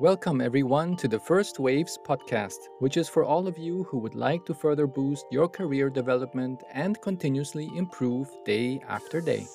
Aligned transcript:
Welcome, 0.00 0.40
everyone, 0.40 0.96
to 0.96 1.06
the 1.06 1.20
First 1.20 1.60
Waves 1.60 1.98
podcast, 2.02 2.56
which 2.78 2.96
is 2.96 3.10
for 3.10 3.24
all 3.24 3.46
of 3.46 3.58
you 3.58 3.84
who 3.84 3.98
would 3.98 4.14
like 4.14 4.44
to 4.46 4.54
further 4.54 4.86
boost 4.86 5.26
your 5.30 5.46
career 5.46 5.90
development 5.90 6.64
and 6.72 7.00
continuously 7.02 7.70
improve 7.76 8.28
day 8.44 8.80
after 8.88 9.20
day. 9.20 9.46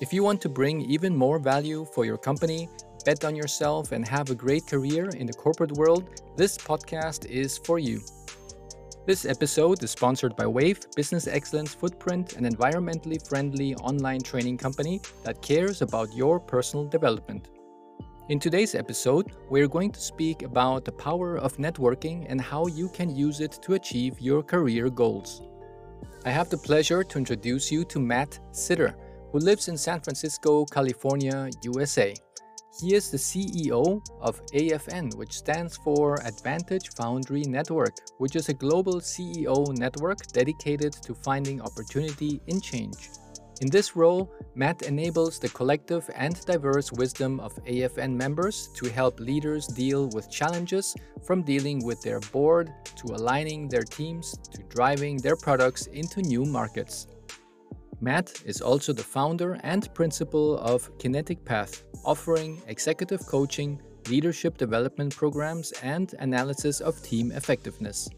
If 0.00 0.12
you 0.12 0.22
want 0.22 0.42
to 0.42 0.50
bring 0.50 0.82
even 0.82 1.16
more 1.16 1.38
value 1.38 1.86
for 1.86 2.04
your 2.04 2.18
company, 2.18 2.68
bet 3.06 3.24
on 3.24 3.34
yourself, 3.34 3.92
and 3.92 4.06
have 4.06 4.28
a 4.30 4.34
great 4.34 4.66
career 4.66 5.08
in 5.08 5.26
the 5.26 5.32
corporate 5.32 5.72
world, 5.72 6.20
this 6.36 6.58
podcast 6.58 7.24
is 7.24 7.56
for 7.56 7.78
you. 7.78 8.00
This 9.06 9.24
episode 9.24 9.82
is 9.82 9.92
sponsored 9.92 10.36
by 10.36 10.46
Wave 10.46 10.80
Business 10.94 11.26
Excellence 11.26 11.74
Footprint, 11.74 12.34
an 12.34 12.44
environmentally 12.44 13.26
friendly 13.26 13.74
online 13.76 14.20
training 14.20 14.58
company 14.58 15.00
that 15.24 15.40
cares 15.40 15.80
about 15.80 16.14
your 16.14 16.38
personal 16.38 16.84
development. 16.84 17.48
In 18.28 18.40
today's 18.40 18.74
episode, 18.74 19.36
we're 19.50 19.68
going 19.68 19.92
to 19.92 20.00
speak 20.00 20.42
about 20.42 20.84
the 20.84 20.90
power 20.90 21.38
of 21.38 21.58
networking 21.58 22.26
and 22.28 22.40
how 22.40 22.66
you 22.66 22.88
can 22.88 23.14
use 23.14 23.40
it 23.40 23.52
to 23.62 23.74
achieve 23.74 24.20
your 24.20 24.42
career 24.42 24.90
goals. 24.90 25.42
I 26.24 26.30
have 26.30 26.50
the 26.50 26.58
pleasure 26.58 27.04
to 27.04 27.18
introduce 27.18 27.70
you 27.70 27.84
to 27.84 28.00
Matt 28.00 28.40
Sitter, 28.50 28.96
who 29.30 29.38
lives 29.38 29.68
in 29.68 29.78
San 29.78 30.00
Francisco, 30.00 30.64
California, 30.64 31.48
USA. 31.62 32.12
He 32.80 32.96
is 32.96 33.12
the 33.12 33.16
CEO 33.16 34.04
of 34.20 34.44
AFN, 34.46 35.14
which 35.14 35.38
stands 35.38 35.76
for 35.76 36.16
Advantage 36.24 36.90
Foundry 36.96 37.42
Network, 37.42 37.94
which 38.18 38.34
is 38.34 38.48
a 38.48 38.54
global 38.54 38.94
CEO 38.94 39.72
network 39.78 40.26
dedicated 40.32 40.94
to 40.94 41.14
finding 41.14 41.60
opportunity 41.60 42.40
in 42.48 42.60
change. 42.60 43.08
In 43.62 43.70
this 43.70 43.96
role, 43.96 44.30
Matt 44.54 44.82
enables 44.82 45.38
the 45.38 45.48
collective 45.48 46.10
and 46.14 46.38
diverse 46.44 46.92
wisdom 46.92 47.40
of 47.40 47.54
AFN 47.64 48.14
members 48.14 48.68
to 48.74 48.90
help 48.90 49.18
leaders 49.18 49.66
deal 49.66 50.08
with 50.08 50.30
challenges 50.30 50.94
from 51.24 51.42
dealing 51.42 51.82
with 51.82 52.02
their 52.02 52.20
board 52.20 52.70
to 52.96 53.14
aligning 53.14 53.66
their 53.66 53.82
teams 53.82 54.36
to 54.52 54.62
driving 54.64 55.16
their 55.16 55.36
products 55.36 55.86
into 55.86 56.20
new 56.20 56.44
markets. 56.44 57.06
Matt 58.02 58.42
is 58.44 58.60
also 58.60 58.92
the 58.92 59.02
founder 59.02 59.58
and 59.62 59.92
principal 59.94 60.58
of 60.58 60.90
Kinetic 60.98 61.42
Path, 61.42 61.84
offering 62.04 62.60
executive 62.66 63.24
coaching, 63.24 63.80
leadership 64.10 64.58
development 64.58 65.16
programs, 65.16 65.72
and 65.82 66.14
analysis 66.18 66.80
of 66.80 67.02
team 67.02 67.32
effectiveness. 67.32 68.10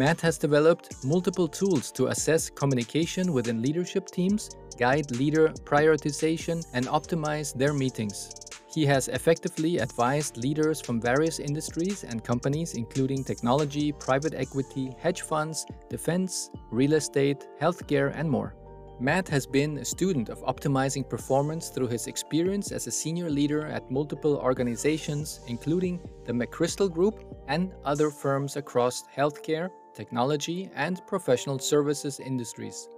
Matt 0.00 0.22
has 0.22 0.38
developed 0.38 1.04
multiple 1.04 1.46
tools 1.46 1.92
to 1.92 2.06
assess 2.06 2.48
communication 2.48 3.34
within 3.34 3.60
leadership 3.60 4.06
teams, 4.06 4.48
guide 4.78 5.10
leader 5.10 5.48
prioritization, 5.48 6.66
and 6.72 6.86
optimize 6.86 7.52
their 7.52 7.74
meetings. 7.74 8.30
He 8.66 8.86
has 8.86 9.08
effectively 9.08 9.76
advised 9.76 10.38
leaders 10.38 10.80
from 10.80 11.02
various 11.02 11.38
industries 11.38 12.04
and 12.04 12.24
companies, 12.24 12.72
including 12.72 13.24
technology, 13.24 13.92
private 13.92 14.32
equity, 14.32 14.90
hedge 14.98 15.20
funds, 15.20 15.66
defense, 15.90 16.48
real 16.70 16.94
estate, 16.94 17.46
healthcare, 17.60 18.10
and 18.16 18.30
more. 18.30 18.54
Matt 19.00 19.28
has 19.28 19.46
been 19.46 19.76
a 19.76 19.84
student 19.84 20.30
of 20.30 20.42
optimizing 20.44 21.06
performance 21.06 21.68
through 21.68 21.88
his 21.88 22.06
experience 22.06 22.72
as 22.72 22.86
a 22.86 22.90
senior 22.90 23.28
leader 23.28 23.66
at 23.66 23.90
multiple 23.90 24.38
organizations, 24.38 25.40
including 25.46 26.00
the 26.24 26.32
McChrystal 26.32 26.90
Group 26.90 27.22
and 27.48 27.74
other 27.84 28.10
firms 28.10 28.56
across 28.56 29.04
healthcare, 29.14 29.68
technology, 29.94 30.70
and 30.74 31.00
professional 31.06 31.58
services 31.58 32.20
industries. 32.20 32.88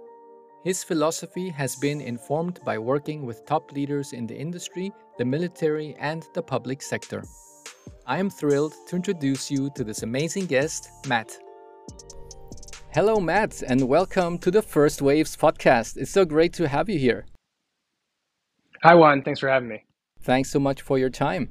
His 0.63 0.83
philosophy 0.83 1.49
has 1.49 1.75
been 1.75 1.99
informed 2.01 2.59
by 2.65 2.77
working 2.77 3.25
with 3.25 3.45
top 3.45 3.71
leaders 3.71 4.13
in 4.13 4.27
the 4.27 4.35
industry, 4.35 4.91
the 5.17 5.25
military, 5.25 5.95
and 5.99 6.25
the 6.33 6.41
public 6.41 6.81
sector. 6.81 7.23
I 8.07 8.17
am 8.17 8.29
thrilled 8.29 8.73
to 8.87 8.95
introduce 8.95 9.51
you 9.51 9.69
to 9.75 9.83
this 9.83 10.03
amazing 10.03 10.45
guest, 10.45 10.89
Matt. 11.07 11.37
Hello, 12.93 13.19
Matt, 13.19 13.61
and 13.63 13.87
welcome 13.87 14.37
to 14.37 14.51
the 14.51 14.61
First 14.61 15.01
Waves 15.01 15.35
podcast. 15.35 15.97
It's 15.97 16.11
so 16.11 16.25
great 16.25 16.53
to 16.53 16.67
have 16.67 16.89
you 16.89 16.99
here. 16.99 17.25
Hi, 18.83 18.95
Juan. 18.95 19.23
Thanks 19.23 19.39
for 19.39 19.49
having 19.49 19.69
me. 19.69 19.83
Thanks 20.21 20.49
so 20.49 20.59
much 20.59 20.81
for 20.81 20.97
your 20.97 21.09
time 21.09 21.49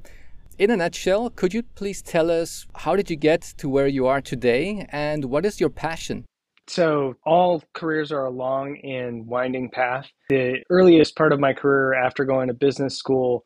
in 0.57 0.71
a 0.71 0.77
nutshell, 0.77 1.29
could 1.29 1.53
you 1.53 1.63
please 1.63 2.01
tell 2.01 2.29
us 2.29 2.65
how 2.75 2.95
did 2.95 3.09
you 3.09 3.15
get 3.15 3.41
to 3.57 3.69
where 3.69 3.87
you 3.87 4.07
are 4.07 4.21
today 4.21 4.85
and 4.89 5.25
what 5.25 5.45
is 5.45 5.59
your 5.59 5.69
passion? 5.69 6.25
So, 6.67 7.15
all 7.25 7.61
careers 7.73 8.11
are 8.11 8.25
a 8.25 8.29
long 8.29 8.77
and 8.83 9.27
winding 9.27 9.69
path. 9.69 10.07
The 10.29 10.63
earliest 10.69 11.15
part 11.17 11.33
of 11.33 11.39
my 11.39 11.51
career 11.51 11.93
after 11.93 12.23
going 12.23 12.47
to 12.47 12.53
business 12.53 12.97
school, 12.97 13.43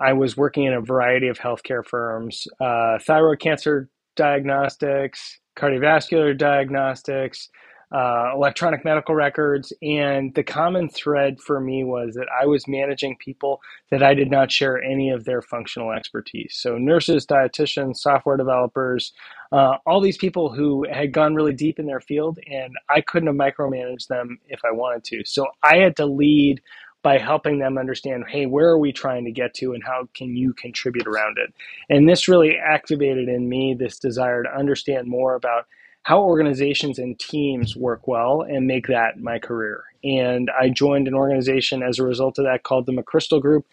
I 0.00 0.12
was 0.12 0.36
working 0.36 0.64
in 0.64 0.74
a 0.74 0.80
variety 0.80 1.26
of 1.26 1.38
healthcare 1.38 1.84
firms 1.84 2.46
uh, 2.60 2.98
thyroid 3.00 3.40
cancer 3.40 3.88
diagnostics, 4.14 5.38
cardiovascular 5.56 6.36
diagnostics, 6.36 7.48
uh, 7.92 8.30
electronic 8.34 8.84
medical 8.84 9.14
records. 9.14 9.72
And 9.82 10.34
the 10.34 10.42
common 10.42 10.88
thread 10.88 11.40
for 11.40 11.60
me 11.60 11.84
was 11.84 12.14
that 12.14 12.28
I 12.40 12.46
was 12.46 12.68
managing 12.68 13.16
people 13.16 13.60
that 13.90 14.02
I 14.02 14.14
did 14.14 14.30
not 14.30 14.52
share 14.52 14.80
any 14.82 15.10
of 15.10 15.24
their 15.24 15.42
functional 15.42 15.92
expertise. 15.92 16.56
So, 16.56 16.78
nurses, 16.78 17.26
dietitians, 17.26 17.96
software 17.96 18.36
developers, 18.36 19.12
uh, 19.52 19.78
all 19.86 20.00
these 20.00 20.18
people 20.18 20.52
who 20.52 20.86
had 20.90 21.12
gone 21.12 21.34
really 21.34 21.52
deep 21.52 21.78
in 21.78 21.86
their 21.86 22.00
field, 22.00 22.38
and 22.48 22.74
I 22.88 23.00
couldn't 23.00 23.26
have 23.26 23.36
micromanaged 23.36 24.06
them 24.06 24.38
if 24.48 24.60
I 24.64 24.70
wanted 24.70 25.04
to. 25.04 25.24
So, 25.24 25.48
I 25.62 25.78
had 25.78 25.96
to 25.96 26.06
lead 26.06 26.62
by 27.02 27.16
helping 27.16 27.58
them 27.58 27.78
understand 27.78 28.24
hey 28.28 28.44
where 28.44 28.68
are 28.68 28.78
we 28.78 28.92
trying 28.92 29.24
to 29.24 29.30
get 29.30 29.54
to 29.54 29.72
and 29.72 29.82
how 29.82 30.06
can 30.12 30.36
you 30.36 30.52
contribute 30.52 31.06
around 31.06 31.38
it 31.38 31.50
and 31.88 32.06
this 32.06 32.28
really 32.28 32.58
activated 32.58 33.26
in 33.26 33.48
me 33.48 33.72
this 33.72 33.98
desire 33.98 34.42
to 34.42 34.54
understand 34.54 35.08
more 35.08 35.34
about 35.34 35.66
how 36.02 36.22
organizations 36.22 36.98
and 36.98 37.18
teams 37.18 37.76
work 37.76 38.08
well 38.08 38.42
and 38.42 38.66
make 38.66 38.86
that 38.86 39.18
my 39.20 39.38
career. 39.38 39.84
And 40.02 40.50
I 40.58 40.70
joined 40.70 41.08
an 41.08 41.14
organization 41.14 41.82
as 41.82 41.98
a 41.98 42.04
result 42.04 42.38
of 42.38 42.44
that 42.46 42.62
called 42.62 42.86
the 42.86 42.92
McChrystal 42.92 43.40
Group, 43.40 43.66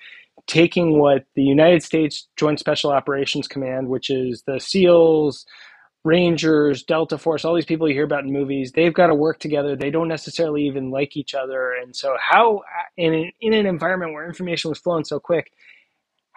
taking 0.46 1.00
what 1.00 1.26
the 1.36 1.44
United 1.44 1.84
States 1.84 2.28
Joint 2.36 2.60
Special 2.60 2.92
Operations 2.92 3.48
Command, 3.48 3.88
which 3.88 4.10
is 4.10 4.44
the 4.46 4.60
SEALs, 4.60 5.46
Rangers, 6.04 6.84
Delta 6.84 7.18
Force, 7.18 7.44
all 7.44 7.54
these 7.56 7.66
people 7.66 7.88
you 7.88 7.94
hear 7.94 8.06
about 8.06 8.24
in 8.24 8.32
movies, 8.32 8.72
they've 8.72 8.94
got 8.94 9.08
to 9.08 9.16
work 9.16 9.40
together. 9.40 9.76
They 9.76 9.90
don't 9.90 10.08
necessarily 10.08 10.66
even 10.66 10.90
like 10.90 11.18
each 11.18 11.34
other. 11.34 11.74
And 11.74 11.96
so, 11.96 12.16
how, 12.20 12.62
in, 12.96 13.32
in 13.42 13.54
an 13.54 13.66
environment 13.66 14.14
where 14.14 14.26
information 14.26 14.70
was 14.70 14.80
flowing 14.80 15.04
so 15.04 15.20
quick, 15.20 15.52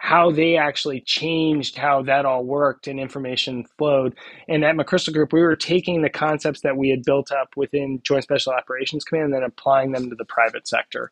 how 0.01 0.31
they 0.31 0.57
actually 0.57 0.99
changed 0.99 1.77
how 1.77 2.01
that 2.01 2.25
all 2.25 2.43
worked 2.43 2.87
and 2.87 2.99
information 2.99 3.63
flowed. 3.77 4.15
And 4.47 4.65
at 4.65 4.75
McChrystal 4.75 5.13
Group, 5.13 5.31
we 5.31 5.41
were 5.41 5.55
taking 5.55 6.01
the 6.01 6.09
concepts 6.09 6.61
that 6.61 6.75
we 6.75 6.89
had 6.89 7.03
built 7.03 7.31
up 7.31 7.55
within 7.55 8.01
Joint 8.01 8.23
Special 8.23 8.51
Operations 8.51 9.03
Command 9.03 9.25
and 9.25 9.35
then 9.35 9.43
applying 9.43 9.91
them 9.91 10.09
to 10.09 10.15
the 10.15 10.25
private 10.25 10.67
sector. 10.67 11.11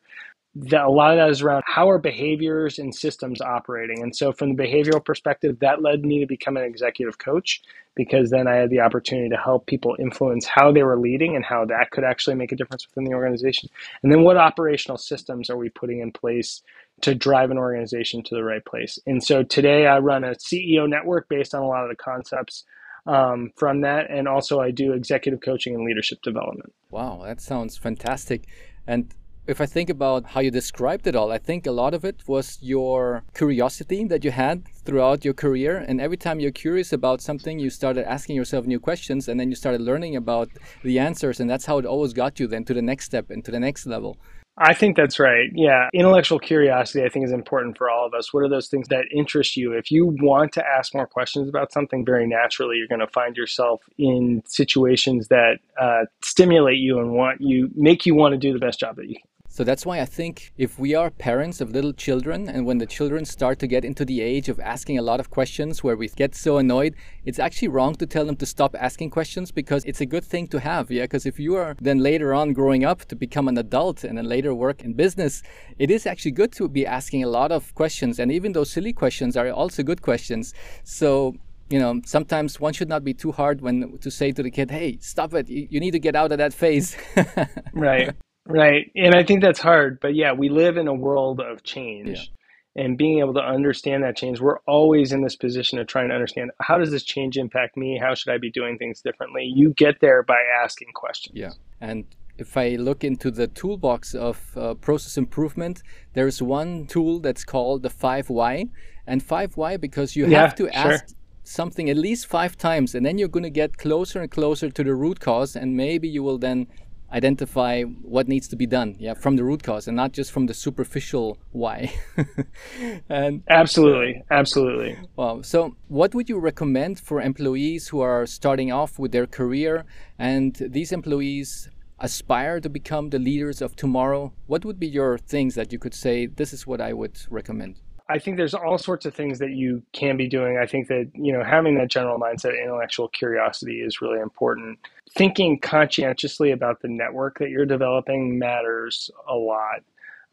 That, 0.56 0.82
a 0.82 0.90
lot 0.90 1.12
of 1.12 1.18
that 1.18 1.30
is 1.30 1.42
around 1.42 1.62
how 1.64 1.88
are 1.90 1.98
behaviors 1.98 2.80
and 2.80 2.92
systems 2.92 3.40
operating. 3.40 4.02
And 4.02 4.14
so, 4.14 4.32
from 4.32 4.56
the 4.56 4.62
behavioral 4.62 5.04
perspective, 5.04 5.60
that 5.60 5.80
led 5.80 6.04
me 6.04 6.18
to 6.20 6.26
become 6.26 6.56
an 6.56 6.64
executive 6.64 7.18
coach 7.18 7.62
because 7.94 8.30
then 8.30 8.48
I 8.48 8.56
had 8.56 8.70
the 8.70 8.80
opportunity 8.80 9.28
to 9.28 9.36
help 9.36 9.66
people 9.66 9.96
influence 10.00 10.46
how 10.46 10.72
they 10.72 10.82
were 10.82 10.98
leading 10.98 11.36
and 11.36 11.44
how 11.44 11.64
that 11.66 11.90
could 11.92 12.02
actually 12.02 12.34
make 12.34 12.50
a 12.50 12.56
difference 12.56 12.86
within 12.88 13.04
the 13.04 13.14
organization. 13.14 13.68
And 14.02 14.10
then, 14.10 14.24
what 14.24 14.36
operational 14.36 14.98
systems 14.98 15.50
are 15.50 15.56
we 15.56 15.68
putting 15.68 16.00
in 16.00 16.10
place 16.10 16.62
to 17.02 17.14
drive 17.14 17.50
an 17.50 17.58
organization 17.58 18.22
to 18.24 18.34
the 18.34 18.44
right 18.44 18.64
place. 18.64 18.98
And 19.06 19.22
so 19.22 19.42
today 19.42 19.86
I 19.86 19.98
run 19.98 20.24
a 20.24 20.32
CEO 20.32 20.88
network 20.88 21.28
based 21.28 21.54
on 21.54 21.62
a 21.62 21.66
lot 21.66 21.84
of 21.84 21.88
the 21.88 21.96
concepts 21.96 22.64
um, 23.06 23.50
from 23.56 23.80
that. 23.82 24.10
And 24.10 24.28
also 24.28 24.60
I 24.60 24.70
do 24.70 24.92
executive 24.92 25.40
coaching 25.40 25.74
and 25.74 25.84
leadership 25.84 26.20
development. 26.22 26.72
Wow, 26.90 27.22
that 27.24 27.40
sounds 27.40 27.76
fantastic. 27.76 28.46
And 28.86 29.14
if 29.46 29.60
I 29.60 29.66
think 29.66 29.90
about 29.90 30.26
how 30.26 30.40
you 30.40 30.50
described 30.50 31.06
it 31.06 31.16
all, 31.16 31.32
I 31.32 31.38
think 31.38 31.66
a 31.66 31.72
lot 31.72 31.94
of 31.94 32.04
it 32.04 32.22
was 32.26 32.58
your 32.60 33.24
curiosity 33.34 34.04
that 34.04 34.24
you 34.24 34.30
had 34.30 34.66
throughout 34.84 35.24
your 35.24 35.34
career. 35.34 35.76
And 35.76 36.00
every 36.00 36.16
time 36.16 36.40
you're 36.40 36.52
curious 36.52 36.92
about 36.92 37.20
something, 37.20 37.58
you 37.58 37.70
started 37.70 38.08
asking 38.08 38.36
yourself 38.36 38.66
new 38.66 38.78
questions 38.78 39.28
and 39.28 39.40
then 39.40 39.48
you 39.48 39.56
started 39.56 39.80
learning 39.80 40.14
about 40.14 40.50
the 40.82 40.98
answers. 40.98 41.40
And 41.40 41.48
that's 41.48 41.66
how 41.66 41.78
it 41.78 41.86
always 41.86 42.12
got 42.12 42.38
you 42.38 42.46
then 42.46 42.64
to 42.64 42.74
the 42.74 42.82
next 42.82 43.06
step 43.06 43.30
and 43.30 43.44
to 43.44 43.50
the 43.50 43.60
next 43.60 43.86
level. 43.86 44.18
I 44.62 44.74
think 44.74 44.94
that's 44.94 45.18
right. 45.18 45.48
Yeah. 45.54 45.88
Intellectual 45.94 46.38
curiosity, 46.38 47.02
I 47.02 47.08
think, 47.08 47.24
is 47.24 47.32
important 47.32 47.78
for 47.78 47.88
all 47.88 48.06
of 48.06 48.12
us. 48.12 48.32
What 48.34 48.42
are 48.42 48.48
those 48.48 48.68
things 48.68 48.88
that 48.88 49.06
interest 49.10 49.56
you? 49.56 49.72
If 49.72 49.90
you 49.90 50.14
want 50.20 50.52
to 50.52 50.64
ask 50.66 50.94
more 50.94 51.06
questions 51.06 51.48
about 51.48 51.72
something 51.72 52.04
very 52.04 52.26
naturally, 52.26 52.76
you're 52.76 52.88
going 52.88 53.00
to 53.00 53.06
find 53.06 53.36
yourself 53.36 53.80
in 53.96 54.42
situations 54.46 55.28
that 55.28 55.60
uh, 55.80 56.04
stimulate 56.22 56.76
you 56.76 56.98
and 56.98 57.12
want 57.12 57.40
you, 57.40 57.70
make 57.74 58.04
you 58.04 58.14
want 58.14 58.32
to 58.32 58.38
do 58.38 58.52
the 58.52 58.58
best 58.58 58.80
job 58.80 58.96
that 58.96 59.08
you 59.08 59.14
can. 59.14 59.29
So 59.60 59.64
that's 59.64 59.84
why 59.84 60.00
I 60.00 60.06
think 60.06 60.54
if 60.56 60.78
we 60.78 60.94
are 60.94 61.10
parents 61.10 61.60
of 61.60 61.70
little 61.70 61.92
children 61.92 62.48
and 62.48 62.64
when 62.64 62.78
the 62.78 62.86
children 62.86 63.26
start 63.26 63.58
to 63.58 63.66
get 63.66 63.84
into 63.84 64.06
the 64.06 64.22
age 64.22 64.48
of 64.48 64.58
asking 64.58 64.96
a 64.96 65.02
lot 65.02 65.20
of 65.20 65.28
questions 65.28 65.84
where 65.84 65.96
we 65.98 66.08
get 66.08 66.34
so 66.34 66.56
annoyed, 66.56 66.94
it's 67.26 67.38
actually 67.38 67.68
wrong 67.68 67.94
to 67.96 68.06
tell 68.06 68.24
them 68.24 68.36
to 68.36 68.46
stop 68.46 68.74
asking 68.80 69.10
questions 69.10 69.50
because 69.50 69.84
it's 69.84 70.00
a 70.00 70.06
good 70.06 70.24
thing 70.24 70.48
to 70.48 70.60
have. 70.60 70.90
Yeah. 70.90 71.02
Because 71.02 71.26
if 71.26 71.38
you 71.38 71.56
are 71.56 71.76
then 71.78 71.98
later 71.98 72.32
on 72.32 72.54
growing 72.54 72.86
up 72.86 73.04
to 73.08 73.14
become 73.14 73.48
an 73.48 73.58
adult 73.58 74.02
and 74.02 74.16
then 74.16 74.24
later 74.24 74.54
work 74.54 74.80
in 74.82 74.94
business, 74.94 75.42
it 75.78 75.90
is 75.90 76.06
actually 76.06 76.30
good 76.30 76.52
to 76.52 76.66
be 76.66 76.86
asking 76.86 77.22
a 77.22 77.28
lot 77.28 77.52
of 77.52 77.74
questions. 77.74 78.18
And 78.18 78.32
even 78.32 78.52
those 78.52 78.70
silly 78.70 78.94
questions 78.94 79.36
are 79.36 79.50
also 79.50 79.82
good 79.82 80.00
questions. 80.00 80.54
So 80.84 81.34
you 81.68 81.78
know, 81.78 82.00
sometimes 82.06 82.60
one 82.60 82.72
should 82.72 82.88
not 82.88 83.04
be 83.04 83.12
too 83.12 83.32
hard 83.32 83.60
when 83.60 83.98
to 83.98 84.10
say 84.10 84.32
to 84.32 84.42
the 84.42 84.50
kid, 84.50 84.70
"Hey, 84.70 84.96
stop 85.02 85.34
it! 85.34 85.50
You, 85.50 85.68
you 85.70 85.80
need 85.80 85.92
to 85.92 86.00
get 86.00 86.16
out 86.16 86.32
of 86.32 86.38
that 86.38 86.54
phase." 86.54 86.96
right. 87.74 88.16
Right. 88.46 88.90
And 88.96 89.14
I 89.14 89.22
think 89.22 89.42
that's 89.42 89.60
hard. 89.60 90.00
But 90.00 90.14
yeah, 90.14 90.32
we 90.32 90.48
live 90.48 90.76
in 90.76 90.88
a 90.88 90.94
world 90.94 91.40
of 91.40 91.62
change. 91.62 92.08
Yeah. 92.08 92.82
And 92.84 92.96
being 92.96 93.18
able 93.18 93.34
to 93.34 93.40
understand 93.40 94.04
that 94.04 94.16
change, 94.16 94.40
we're 94.40 94.60
always 94.60 95.12
in 95.12 95.22
this 95.22 95.34
position 95.34 95.78
of 95.78 95.88
trying 95.88 96.08
to 96.08 96.14
understand 96.14 96.52
how 96.60 96.78
does 96.78 96.92
this 96.92 97.02
change 97.02 97.36
impact 97.36 97.76
me? 97.76 97.98
How 98.00 98.14
should 98.14 98.32
I 98.32 98.38
be 98.38 98.50
doing 98.50 98.78
things 98.78 99.00
differently? 99.02 99.44
You 99.44 99.74
get 99.74 100.00
there 100.00 100.22
by 100.22 100.38
asking 100.62 100.88
questions. 100.94 101.36
Yeah. 101.36 101.50
And 101.80 102.04
if 102.38 102.56
I 102.56 102.70
look 102.70 103.04
into 103.04 103.30
the 103.30 103.48
toolbox 103.48 104.14
of 104.14 104.56
uh, 104.56 104.74
process 104.74 105.16
improvement, 105.18 105.82
there's 106.14 106.40
one 106.40 106.86
tool 106.86 107.20
that's 107.20 107.44
called 107.44 107.82
the 107.82 107.90
5 107.90 108.30
why. 108.30 108.66
And 109.06 109.22
5 109.22 109.56
why 109.56 109.76
because 109.76 110.16
you 110.16 110.26
yeah, 110.26 110.40
have 110.40 110.54
to 110.54 110.68
ask 110.70 111.08
sure. 111.08 111.16
something 111.42 111.90
at 111.90 111.96
least 111.96 112.26
five 112.26 112.56
times, 112.56 112.94
and 112.94 113.04
then 113.04 113.18
you're 113.18 113.28
going 113.28 113.42
to 113.42 113.50
get 113.50 113.76
closer 113.76 114.20
and 114.20 114.30
closer 114.30 114.70
to 114.70 114.84
the 114.84 114.94
root 114.94 115.20
cause, 115.20 115.56
and 115.56 115.76
maybe 115.76 116.08
you 116.08 116.22
will 116.22 116.38
then 116.38 116.66
identify 117.12 117.82
what 117.82 118.28
needs 118.28 118.48
to 118.48 118.56
be 118.56 118.66
done 118.66 118.96
yeah 118.98 119.14
from 119.14 119.36
the 119.36 119.44
root 119.44 119.62
cause 119.62 119.88
and 119.88 119.96
not 119.96 120.12
just 120.12 120.30
from 120.32 120.46
the 120.46 120.54
superficial 120.54 121.38
why. 121.52 121.92
And 123.08 123.42
absolutely 123.48 124.22
absolutely. 124.30 124.98
Well 125.16 125.42
so 125.42 125.76
what 125.88 126.14
would 126.14 126.28
you 126.28 126.38
recommend 126.38 127.00
for 127.00 127.20
employees 127.20 127.88
who 127.88 128.00
are 128.00 128.26
starting 128.26 128.70
off 128.72 128.98
with 128.98 129.12
their 129.12 129.26
career 129.26 129.84
and 130.18 130.54
these 130.54 130.92
employees 130.92 131.68
aspire 131.98 132.60
to 132.60 132.68
become 132.68 133.10
the 133.10 133.18
leaders 133.18 133.60
of 133.60 133.76
tomorrow? 133.76 134.32
What 134.46 134.64
would 134.64 134.78
be 134.78 134.88
your 134.88 135.18
things 135.18 135.54
that 135.54 135.72
you 135.72 135.78
could 135.78 135.94
say 135.94 136.26
this 136.26 136.52
is 136.52 136.66
what 136.66 136.80
i 136.80 136.92
would 136.92 137.18
recommend 137.30 137.76
I 138.10 138.18
think 138.18 138.36
there's 138.36 138.54
all 138.54 138.76
sorts 138.76 139.06
of 139.06 139.14
things 139.14 139.38
that 139.38 139.52
you 139.52 139.82
can 139.92 140.16
be 140.16 140.28
doing. 140.28 140.58
I 140.58 140.66
think 140.66 140.88
that, 140.88 141.08
you 141.14 141.32
know, 141.32 141.44
having 141.44 141.76
that 141.76 141.88
general 141.88 142.18
mindset, 142.18 142.60
intellectual 142.60 143.08
curiosity 143.08 143.82
is 143.82 144.00
really 144.02 144.18
important. 144.18 144.80
Thinking 145.16 145.58
conscientiously 145.58 146.52
about 146.52 146.80
the 146.80 146.88
network 146.88 147.38
that 147.38 147.50
you're 147.50 147.66
developing 147.66 148.38
matters 148.38 149.10
a 149.28 149.34
lot. 149.34 149.82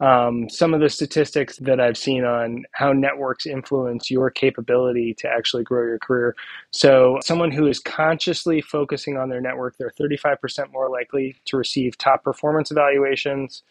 Um, 0.00 0.48
some 0.48 0.74
of 0.74 0.80
the 0.80 0.88
statistics 0.88 1.56
that 1.58 1.80
I've 1.80 1.96
seen 1.96 2.24
on 2.24 2.64
how 2.70 2.92
networks 2.92 3.46
influence 3.46 4.10
your 4.10 4.30
capability 4.30 5.12
to 5.14 5.28
actually 5.28 5.64
grow 5.64 5.82
your 5.82 5.98
career. 5.98 6.36
So, 6.70 7.18
someone 7.24 7.50
who 7.50 7.66
is 7.66 7.80
consciously 7.80 8.60
focusing 8.60 9.16
on 9.16 9.28
their 9.28 9.40
network, 9.40 9.76
they're 9.76 9.92
35% 10.00 10.70
more 10.70 10.88
likely 10.88 11.34
to 11.46 11.56
receive 11.56 11.98
top 11.98 12.22
performance 12.22 12.70
evaluations, 12.70 13.64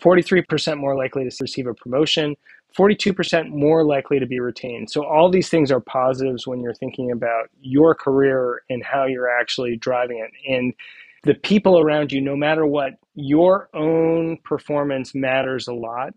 43% 0.00 0.78
more 0.78 0.96
likely 0.96 1.28
to 1.28 1.36
receive 1.40 1.66
a 1.66 1.74
promotion, 1.74 2.36
42% 2.78 3.48
more 3.50 3.84
likely 3.84 4.18
to 4.18 4.26
be 4.26 4.40
retained. 4.40 4.90
So, 4.90 5.04
all 5.04 5.30
these 5.30 5.48
things 5.48 5.70
are 5.70 5.80
positives 5.80 6.46
when 6.46 6.60
you're 6.60 6.74
thinking 6.74 7.10
about 7.10 7.50
your 7.60 7.94
career 7.94 8.62
and 8.70 8.82
how 8.84 9.06
you're 9.06 9.30
actually 9.30 9.76
driving 9.76 10.18
it. 10.18 10.52
And 10.52 10.74
the 11.24 11.34
people 11.34 11.78
around 11.78 12.12
you, 12.12 12.20
no 12.20 12.36
matter 12.36 12.66
what, 12.66 12.94
your 13.14 13.68
own 13.74 14.38
performance 14.44 15.14
matters 15.14 15.68
a 15.68 15.74
lot 15.74 16.14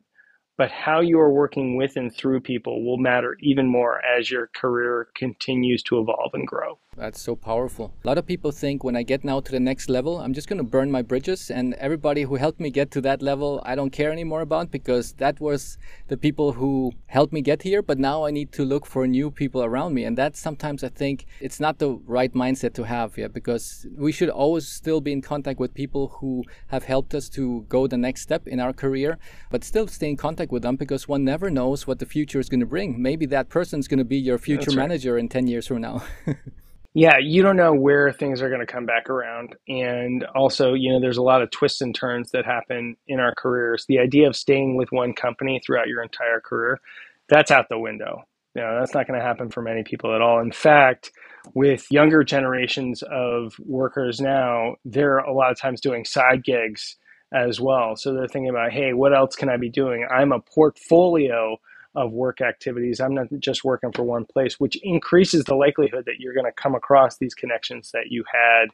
but 0.57 0.71
how 0.71 1.01
you 1.01 1.19
are 1.19 1.31
working 1.31 1.75
with 1.75 1.95
and 1.97 2.13
through 2.15 2.39
people 2.39 2.85
will 2.85 2.97
matter 2.97 3.37
even 3.41 3.67
more 3.67 4.01
as 4.05 4.31
your 4.31 4.49
career 4.55 5.07
continues 5.15 5.83
to 5.83 5.99
evolve 5.99 6.31
and 6.33 6.47
grow. 6.47 6.77
That's 6.97 7.19
so 7.19 7.35
powerful. 7.35 7.93
A 8.05 8.07
lot 8.07 8.17
of 8.17 8.25
people 8.25 8.51
think 8.51 8.83
when 8.83 8.95
I 8.95 9.03
get 9.03 9.25
now 9.25 9.41
to 9.41 9.51
the 9.51 9.59
next 9.59 9.89
level, 9.89 10.21
I'm 10.21 10.33
just 10.33 10.47
going 10.47 10.59
to 10.59 10.63
burn 10.63 10.89
my 10.89 11.01
bridges, 11.01 11.51
and 11.51 11.73
everybody 11.73 12.21
who 12.21 12.35
helped 12.35 12.61
me 12.61 12.69
get 12.69 12.89
to 12.91 13.01
that 13.01 13.21
level, 13.21 13.61
I 13.65 13.75
don't 13.75 13.89
care 13.89 14.11
anymore 14.11 14.41
about 14.41 14.71
because 14.71 15.11
that 15.13 15.41
was 15.41 15.77
the 16.07 16.15
people 16.15 16.53
who 16.53 16.93
helped 17.07 17.33
me 17.33 17.41
get 17.41 17.63
here. 17.63 17.81
But 17.81 17.99
now 17.99 18.25
I 18.25 18.31
need 18.31 18.53
to 18.53 18.63
look 18.63 18.85
for 18.85 19.07
new 19.07 19.29
people 19.29 19.63
around 19.63 19.93
me, 19.93 20.05
and 20.05 20.17
that 20.17 20.37
sometimes 20.37 20.83
I 20.85 20.89
think 20.89 21.25
it's 21.41 21.59
not 21.59 21.79
the 21.79 21.99
right 22.05 22.33
mindset 22.33 22.73
to 22.75 22.83
have, 22.83 23.17
yeah, 23.17 23.27
because 23.27 23.85
we 23.97 24.13
should 24.13 24.29
always 24.29 24.65
still 24.65 25.01
be 25.01 25.11
in 25.11 25.21
contact 25.21 25.59
with 25.59 25.73
people 25.73 26.07
who 26.19 26.43
have 26.67 26.85
helped 26.85 27.13
us 27.13 27.27
to 27.29 27.65
go 27.67 27.87
the 27.87 27.97
next 27.97 28.21
step 28.21 28.47
in 28.47 28.61
our 28.61 28.71
career, 28.71 29.17
but 29.51 29.65
still 29.65 29.87
stay 29.87 30.09
in 30.09 30.17
contact 30.17 30.51
with 30.51 30.63
them 30.63 30.77
because 30.77 31.09
one 31.09 31.25
never 31.25 31.49
knows 31.49 31.85
what 31.85 31.99
the 31.99 32.05
future 32.05 32.39
is 32.39 32.47
going 32.47 32.61
to 32.61 32.65
bring. 32.65 33.01
Maybe 33.01 33.25
that 33.27 33.49
person's 33.49 33.89
going 33.89 33.99
to 33.99 34.05
be 34.05 34.17
your 34.17 34.37
future 34.37 34.71
right. 34.71 34.77
manager 34.77 35.17
in 35.17 35.27
10 35.27 35.47
years 35.47 35.67
from 35.67 35.81
now. 35.81 36.03
yeah, 36.95 37.17
you 37.21 37.43
don't 37.43 37.57
know 37.57 37.73
where 37.73 38.13
things 38.13 38.41
are 38.41 38.47
going 38.47 38.61
to 38.61 38.65
come 38.65 38.85
back 38.85 39.09
around. 39.09 39.53
And 39.67 40.23
also, 40.33 40.73
you 40.73 40.93
know, 40.93 41.01
there's 41.01 41.17
a 41.17 41.21
lot 41.21 41.41
of 41.41 41.51
twists 41.51 41.81
and 41.81 41.93
turns 41.93 42.31
that 42.31 42.45
happen 42.45 42.95
in 43.05 43.19
our 43.19 43.35
careers. 43.35 43.85
The 43.85 43.99
idea 43.99 44.27
of 44.27 44.35
staying 44.35 44.77
with 44.77 44.93
one 44.93 45.11
company 45.11 45.61
throughout 45.63 45.89
your 45.89 46.01
entire 46.01 46.39
career, 46.39 46.79
that's 47.27 47.51
out 47.51 47.67
the 47.67 47.77
window. 47.77 48.23
You 48.55 48.61
know, 48.61 48.79
that's 48.79 48.93
not 48.93 49.07
going 49.07 49.19
to 49.19 49.25
happen 49.25 49.49
for 49.49 49.61
many 49.61 49.83
people 49.83 50.15
at 50.15 50.21
all. 50.21 50.39
In 50.39 50.53
fact, 50.53 51.11
with 51.53 51.85
younger 51.91 52.23
generations 52.23 53.03
of 53.11 53.57
workers 53.59 54.21
now, 54.21 54.75
they're 54.85 55.17
a 55.17 55.33
lot 55.33 55.51
of 55.51 55.59
times 55.59 55.81
doing 55.81 56.05
side 56.05 56.45
gigs 56.45 56.95
as 57.33 57.59
well. 57.59 57.97
So 57.97 58.13
they're 58.13 58.29
thinking 58.29 58.49
about, 58.49 58.71
hey, 58.71 58.93
what 58.93 59.13
else 59.13 59.35
can 59.35 59.49
I 59.49 59.57
be 59.57 59.69
doing? 59.69 60.07
I'm 60.09 60.31
a 60.31 60.39
portfolio 60.39 61.57
of 61.95 62.11
work 62.11 62.41
activities. 62.41 62.99
I'm 62.99 63.13
not 63.13 63.27
just 63.39 63.63
working 63.63 63.91
for 63.91 64.03
one 64.03 64.25
place, 64.25 64.59
which 64.59 64.77
increases 64.83 65.43
the 65.45 65.55
likelihood 65.55 66.05
that 66.05 66.19
you're 66.19 66.33
going 66.33 66.45
to 66.45 66.51
come 66.51 66.75
across 66.75 67.17
these 67.17 67.33
connections 67.33 67.91
that 67.91 68.07
you 68.11 68.23
had 68.31 68.67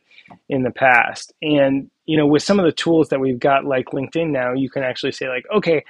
in 0.50 0.64
the 0.64 0.72
past. 0.72 1.34
And, 1.42 1.90
you 2.06 2.18
know, 2.18 2.28
with 2.28 2.44
some 2.44 2.60
of 2.60 2.66
the 2.66 2.72
tools 2.72 3.10
that 3.10 3.20
we've 3.20 3.40
got 3.40 3.66
like 3.66 3.88
LinkedIn 3.88 4.32
now, 4.32 4.54
you 4.54 4.70
can 4.70 4.84
actually 4.84 5.12
say, 5.12 5.30
like, 5.30 5.46
okay, 5.54 5.84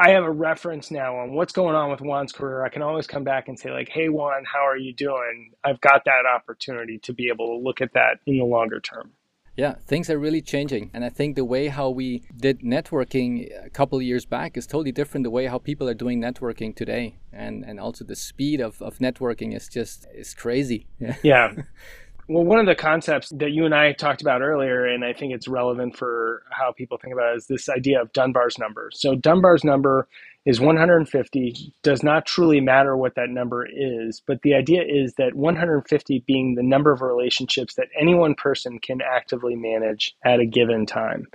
I 0.00 0.10
have 0.10 0.22
a 0.22 0.30
reference 0.30 0.92
now 0.92 1.16
on 1.16 1.32
what's 1.32 1.52
going 1.52 1.74
on 1.74 1.90
with 1.90 2.00
Juan's 2.00 2.32
career. 2.32 2.64
I 2.64 2.68
can 2.68 2.82
always 2.82 3.08
come 3.08 3.24
back 3.24 3.48
and 3.48 3.58
say, 3.58 3.72
like, 3.72 3.88
hey, 3.88 4.08
Juan, 4.08 4.44
how 4.44 4.64
are 4.64 4.76
you 4.76 4.94
doing? 4.94 5.50
I've 5.64 5.80
got 5.80 6.04
that 6.04 6.24
opportunity 6.24 6.98
to 7.00 7.12
be 7.12 7.28
able 7.28 7.48
to 7.48 7.64
look 7.64 7.80
at 7.80 7.94
that 7.94 8.20
in 8.26 8.38
the 8.38 8.44
longer 8.44 8.78
term. 8.78 9.10
Yeah, 9.58 9.74
things 9.84 10.08
are 10.08 10.20
really 10.20 10.40
changing. 10.40 10.92
And 10.94 11.04
I 11.04 11.08
think 11.08 11.34
the 11.34 11.44
way 11.44 11.66
how 11.66 11.90
we 11.90 12.22
did 12.36 12.60
networking 12.60 13.50
a 13.66 13.68
couple 13.68 14.00
years 14.00 14.24
back 14.24 14.56
is 14.56 14.68
totally 14.68 14.92
different 14.92 15.24
the 15.24 15.30
way 15.30 15.46
how 15.46 15.58
people 15.58 15.88
are 15.88 15.94
doing 15.94 16.20
networking 16.20 16.76
today. 16.76 17.16
And 17.32 17.64
and 17.64 17.80
also 17.80 18.04
the 18.04 18.14
speed 18.14 18.60
of, 18.60 18.80
of 18.80 18.98
networking 18.98 19.56
is 19.56 19.68
just 19.68 20.06
is 20.14 20.32
crazy. 20.32 20.86
Yeah. 21.00 21.16
yeah. 21.24 21.52
Well, 22.28 22.44
one 22.44 22.58
of 22.58 22.66
the 22.66 22.74
concepts 22.74 23.30
that 23.30 23.52
you 23.52 23.64
and 23.64 23.74
I 23.74 23.92
talked 23.92 24.20
about 24.20 24.42
earlier, 24.42 24.84
and 24.84 25.02
I 25.02 25.14
think 25.14 25.32
it's 25.32 25.48
relevant 25.48 25.96
for 25.96 26.42
how 26.50 26.72
people 26.72 26.98
think 26.98 27.14
about 27.14 27.32
it, 27.32 27.38
is 27.38 27.46
this 27.46 27.70
idea 27.70 28.02
of 28.02 28.12
Dunbar's 28.12 28.58
number. 28.58 28.90
So 28.92 29.14
Dunbar's 29.14 29.64
number 29.64 30.08
is 30.48 30.60
150 30.60 31.74
does 31.82 32.02
not 32.02 32.24
truly 32.24 32.60
matter 32.60 32.96
what 32.96 33.14
that 33.16 33.28
number 33.28 33.66
is 33.70 34.22
but 34.26 34.40
the 34.42 34.54
idea 34.54 34.82
is 34.82 35.12
that 35.18 35.34
150 35.34 36.24
being 36.26 36.54
the 36.54 36.62
number 36.62 36.90
of 36.90 37.02
relationships 37.02 37.74
that 37.74 37.88
any 38.00 38.14
one 38.14 38.34
person 38.34 38.78
can 38.78 39.00
actively 39.02 39.54
manage 39.54 40.14
at 40.24 40.40
a 40.40 40.46
given 40.46 40.86
time 40.86 41.26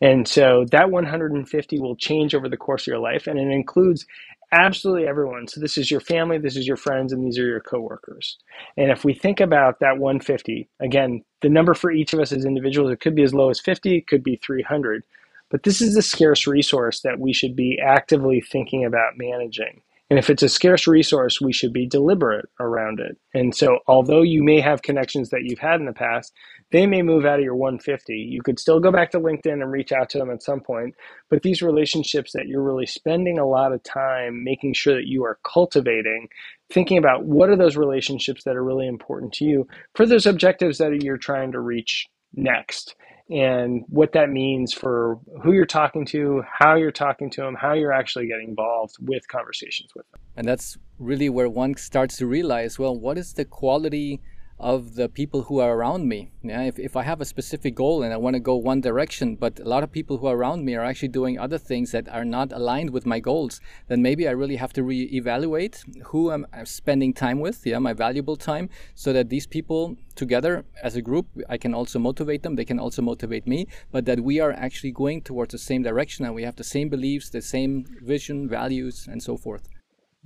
and 0.00 0.26
so 0.26 0.64
that 0.72 0.90
150 0.90 1.80
will 1.80 1.94
change 1.96 2.34
over 2.34 2.48
the 2.48 2.56
course 2.56 2.82
of 2.82 2.88
your 2.88 2.98
life 2.98 3.28
and 3.28 3.38
it 3.38 3.52
includes 3.52 4.04
absolutely 4.52 5.06
everyone 5.08 5.48
so 5.48 5.60
this 5.60 5.76
is 5.76 5.90
your 5.90 6.00
family 6.00 6.38
this 6.38 6.56
is 6.56 6.66
your 6.66 6.76
friends 6.76 7.12
and 7.12 7.24
these 7.24 7.38
are 7.38 7.46
your 7.46 7.60
coworkers 7.60 8.38
and 8.76 8.90
if 8.90 9.04
we 9.04 9.12
think 9.12 9.40
about 9.40 9.80
that 9.80 9.98
150 9.98 10.68
again 10.80 11.22
the 11.42 11.48
number 11.48 11.74
for 11.74 11.90
each 11.90 12.12
of 12.12 12.20
us 12.20 12.32
as 12.32 12.44
individuals 12.44 12.92
it 12.92 13.00
could 13.00 13.14
be 13.14 13.24
as 13.24 13.34
low 13.34 13.50
as 13.50 13.60
50 13.60 13.96
it 13.96 14.06
could 14.06 14.22
be 14.22 14.36
300 14.36 15.02
but 15.50 15.62
this 15.62 15.80
is 15.80 15.96
a 15.96 16.02
scarce 16.02 16.46
resource 16.46 17.00
that 17.00 17.20
we 17.20 17.32
should 17.32 17.54
be 17.54 17.78
actively 17.80 18.40
thinking 18.40 18.84
about 18.84 19.16
managing. 19.16 19.80
And 20.08 20.18
if 20.18 20.30
it's 20.30 20.42
a 20.42 20.48
scarce 20.48 20.86
resource, 20.86 21.40
we 21.40 21.52
should 21.52 21.72
be 21.72 21.86
deliberate 21.86 22.48
around 22.60 23.00
it. 23.00 23.16
And 23.34 23.54
so, 23.54 23.80
although 23.88 24.22
you 24.22 24.42
may 24.42 24.60
have 24.60 24.82
connections 24.82 25.30
that 25.30 25.42
you've 25.42 25.58
had 25.58 25.80
in 25.80 25.86
the 25.86 25.92
past, 25.92 26.32
they 26.72 26.86
may 26.86 27.02
move 27.02 27.24
out 27.24 27.38
of 27.38 27.44
your 27.44 27.54
150. 27.54 28.14
You 28.14 28.42
could 28.42 28.58
still 28.58 28.80
go 28.80 28.90
back 28.90 29.10
to 29.12 29.20
LinkedIn 29.20 29.52
and 29.52 29.70
reach 29.70 29.92
out 29.92 30.10
to 30.10 30.18
them 30.18 30.30
at 30.30 30.42
some 30.42 30.60
point. 30.60 30.94
But 31.30 31.42
these 31.42 31.62
relationships 31.62 32.32
that 32.32 32.48
you're 32.48 32.62
really 32.62 32.86
spending 32.86 33.38
a 33.38 33.46
lot 33.46 33.72
of 33.72 33.82
time 33.82 34.42
making 34.42 34.74
sure 34.74 34.94
that 34.94 35.06
you 35.06 35.24
are 35.24 35.38
cultivating, 35.44 36.28
thinking 36.72 36.98
about 36.98 37.24
what 37.24 37.50
are 37.50 37.56
those 37.56 37.76
relationships 37.76 38.44
that 38.44 38.56
are 38.56 38.64
really 38.64 38.88
important 38.88 39.32
to 39.34 39.44
you 39.44 39.68
for 39.94 40.06
those 40.06 40.26
objectives 40.26 40.78
that 40.78 41.02
you're 41.02 41.16
trying 41.16 41.52
to 41.52 41.60
reach 41.60 42.08
next 42.34 42.96
and 43.28 43.84
what 43.88 44.12
that 44.12 44.30
means 44.30 44.72
for 44.72 45.18
who 45.42 45.52
you're 45.52 45.66
talking 45.66 46.04
to, 46.06 46.42
how 46.48 46.76
you're 46.76 46.92
talking 46.92 47.28
to 47.30 47.40
them, 47.40 47.56
how 47.56 47.72
you're 47.72 47.92
actually 47.92 48.28
getting 48.28 48.50
involved 48.50 48.94
with 49.00 49.26
conversations 49.28 49.90
with 49.96 50.08
them. 50.10 50.20
And 50.36 50.46
that's 50.46 50.78
really 50.98 51.28
where 51.28 51.48
one 51.48 51.76
starts 51.76 52.16
to 52.18 52.26
realize 52.26 52.78
well, 52.78 52.96
what 52.96 53.18
is 53.18 53.32
the 53.32 53.44
quality 53.44 54.20
of 54.58 54.94
the 54.94 55.08
people 55.08 55.42
who 55.42 55.58
are 55.58 55.76
around 55.76 56.08
me. 56.08 56.30
Yeah, 56.42 56.62
if, 56.62 56.78
if 56.78 56.96
I 56.96 57.02
have 57.02 57.20
a 57.20 57.26
specific 57.26 57.74
goal 57.74 58.02
and 58.02 58.12
I 58.12 58.16
want 58.16 58.34
to 58.34 58.40
go 58.40 58.56
one 58.56 58.80
direction, 58.80 59.36
but 59.36 59.60
a 59.60 59.68
lot 59.68 59.82
of 59.82 59.92
people 59.92 60.18
who 60.18 60.26
are 60.26 60.36
around 60.36 60.64
me 60.64 60.74
are 60.74 60.84
actually 60.84 61.08
doing 61.08 61.38
other 61.38 61.58
things 61.58 61.92
that 61.92 62.08
are 62.08 62.24
not 62.24 62.52
aligned 62.52 62.90
with 62.90 63.04
my 63.04 63.20
goals, 63.20 63.60
then 63.88 64.00
maybe 64.00 64.26
I 64.26 64.30
really 64.30 64.56
have 64.56 64.72
to 64.74 64.82
re-evaluate 64.82 65.84
who 66.04 66.30
I'm 66.30 66.46
spending 66.64 67.12
time 67.12 67.40
with, 67.40 67.66
yeah, 67.66 67.78
my 67.78 67.92
valuable 67.92 68.36
time, 68.36 68.70
so 68.94 69.12
that 69.12 69.28
these 69.28 69.46
people 69.46 69.96
together 70.14 70.64
as 70.82 70.96
a 70.96 71.02
group, 71.02 71.26
I 71.48 71.58
can 71.58 71.74
also 71.74 71.98
motivate 71.98 72.42
them, 72.42 72.56
they 72.56 72.64
can 72.64 72.78
also 72.78 73.02
motivate 73.02 73.46
me, 73.46 73.66
but 73.92 74.06
that 74.06 74.20
we 74.20 74.40
are 74.40 74.52
actually 74.52 74.92
going 74.92 75.20
towards 75.20 75.52
the 75.52 75.58
same 75.58 75.82
direction 75.82 76.24
and 76.24 76.34
we 76.34 76.44
have 76.44 76.56
the 76.56 76.64
same 76.64 76.88
beliefs, 76.88 77.28
the 77.28 77.42
same 77.42 77.84
vision, 78.02 78.48
values, 78.48 79.06
and 79.10 79.22
so 79.22 79.36
forth. 79.36 79.68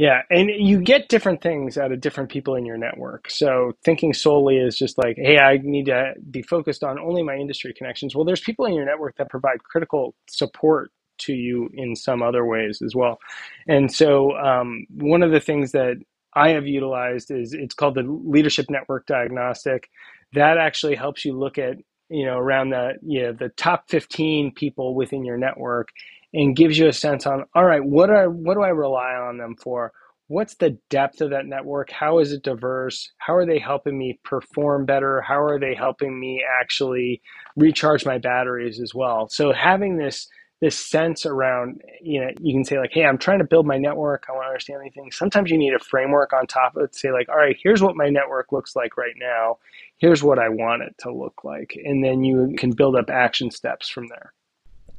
Yeah, 0.00 0.22
and 0.30 0.50
you 0.50 0.80
get 0.80 1.10
different 1.10 1.42
things 1.42 1.78
out 1.78 1.92
of 1.92 2.00
different 2.00 2.30
people 2.30 2.56
in 2.56 2.66
your 2.66 2.78
network. 2.78 3.30
So 3.30 3.74
thinking 3.84 4.14
solely 4.14 4.56
is 4.56 4.78
just 4.78 4.98
like, 4.98 5.18
hey, 5.18 5.38
I 5.38 5.58
need 5.62 5.86
to 5.88 6.14
be 6.32 6.42
focused 6.42 6.82
on 6.84 6.98
only 6.98 7.22
my 7.22 7.36
industry 7.36 7.74
connections. 7.78 8.16
Well, 8.16 8.24
there's 8.24 8.40
people 8.40 8.66
in 8.66 8.74
your 8.74 8.86
network 8.86 9.18
that 9.18 9.30
provide 9.30 9.64
critical 9.64 10.16
support 10.30 10.90
to 11.20 11.34
you 11.34 11.70
in 11.74 11.96
some 11.96 12.24
other 12.24 12.46
ways 12.46 12.82
as 12.82 12.96
well. 12.96 13.20
And 13.68 13.92
so 13.94 14.32
um, 14.38 14.86
one 14.90 15.22
of 15.22 15.32
the 15.32 15.40
things 15.40 15.74
that 15.74 15.98
I 16.34 16.52
have 16.52 16.66
utilized 16.66 17.30
is 17.30 17.54
it's 17.54 17.76
called 17.76 17.96
the 17.96 18.02
Leadership 18.04 18.66
Network 18.70 19.06
Diagnostic. 19.06 19.90
That 20.34 20.58
actually 20.58 20.96
helps 20.96 21.24
you 21.26 21.38
look 21.38 21.60
at 21.60 21.76
you 22.10 22.26
know 22.26 22.38
around 22.38 22.70
the 22.70 22.94
you 23.02 23.24
know, 23.24 23.32
the 23.34 23.50
top 23.50 23.90
15 23.90 24.54
people 24.56 24.96
within 24.96 25.24
your 25.26 25.38
network 25.38 25.90
and 26.32 26.56
gives 26.56 26.78
you 26.78 26.86
a 26.86 26.92
sense 26.92 27.26
on 27.26 27.44
all 27.54 27.64
right 27.64 27.84
what 27.84 28.10
are 28.10 28.30
what 28.30 28.54
do 28.54 28.62
i 28.62 28.68
rely 28.68 29.14
on 29.14 29.38
them 29.38 29.56
for? 29.56 29.92
What's 30.28 30.54
the 30.54 30.78
depth 30.90 31.22
of 31.22 31.30
that 31.30 31.46
network? 31.46 31.90
How 31.90 32.20
is 32.20 32.30
it 32.30 32.44
diverse? 32.44 33.10
How 33.18 33.34
are 33.34 33.46
they 33.46 33.58
helping 33.58 33.98
me 33.98 34.20
perform 34.22 34.86
better? 34.86 35.20
How 35.22 35.42
are 35.42 35.58
they 35.58 35.74
helping 35.74 36.20
me 36.20 36.44
actually 36.60 37.20
recharge 37.56 38.06
my 38.06 38.18
batteries 38.18 38.80
as 38.80 38.94
well? 38.94 39.28
So 39.28 39.52
having 39.52 39.96
this 39.96 40.28
this 40.60 40.78
sense 40.78 41.24
around 41.24 41.80
you 42.02 42.20
know 42.20 42.30
you 42.38 42.52
can 42.52 42.66
say 42.66 42.78
like 42.78 42.90
hey 42.92 43.06
i'm 43.06 43.16
trying 43.16 43.38
to 43.38 43.46
build 43.46 43.66
my 43.66 43.78
network. 43.78 44.26
I 44.28 44.32
want 44.32 44.44
to 44.44 44.48
understand 44.48 44.82
anything 44.82 45.10
sometimes 45.10 45.50
you 45.50 45.56
need 45.56 45.72
a 45.72 45.78
framework 45.78 46.34
on 46.34 46.46
top 46.46 46.76
of 46.76 46.82
it 46.82 46.92
to 46.92 46.98
say 46.98 47.12
like 47.12 47.30
all 47.30 47.38
right 47.38 47.56
here's 47.62 47.82
what 47.82 47.96
my 47.96 48.10
network 48.10 48.52
looks 48.52 48.76
like 48.76 48.96
right 48.96 49.14
now. 49.16 49.58
Here's 49.96 50.22
what 50.22 50.38
i 50.38 50.48
want 50.48 50.82
it 50.82 50.94
to 50.98 51.12
look 51.12 51.44
like. 51.44 51.76
And 51.82 52.04
then 52.04 52.24
you 52.24 52.54
can 52.56 52.72
build 52.72 52.94
up 52.94 53.10
action 53.10 53.50
steps 53.50 53.88
from 53.88 54.06
there. 54.08 54.32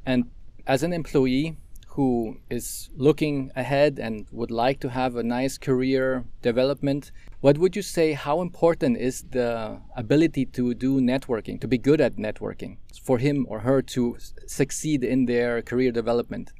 And 0.04 0.24
as 0.66 0.82
an 0.82 0.92
employee 0.92 1.56
who 1.88 2.38
is 2.48 2.88
looking 2.96 3.50
ahead 3.54 3.98
and 3.98 4.26
would 4.32 4.50
like 4.50 4.80
to 4.80 4.88
have 4.88 5.14
a 5.16 5.22
nice 5.22 5.58
career 5.58 6.24
development, 6.40 7.12
what 7.40 7.58
would 7.58 7.76
you 7.76 7.82
say 7.82 8.12
how 8.12 8.40
important 8.40 8.96
is 8.96 9.24
the 9.30 9.78
ability 9.96 10.46
to 10.46 10.72
do 10.72 11.00
networking, 11.00 11.60
to 11.60 11.68
be 11.68 11.76
good 11.76 12.00
at 12.00 12.16
networking 12.16 12.78
for 13.02 13.18
him 13.18 13.44
or 13.48 13.60
her 13.60 13.82
to 13.82 14.16
succeed 14.46 15.04
in 15.04 15.26
their 15.26 15.60
career 15.60 15.92
development? 15.92 16.52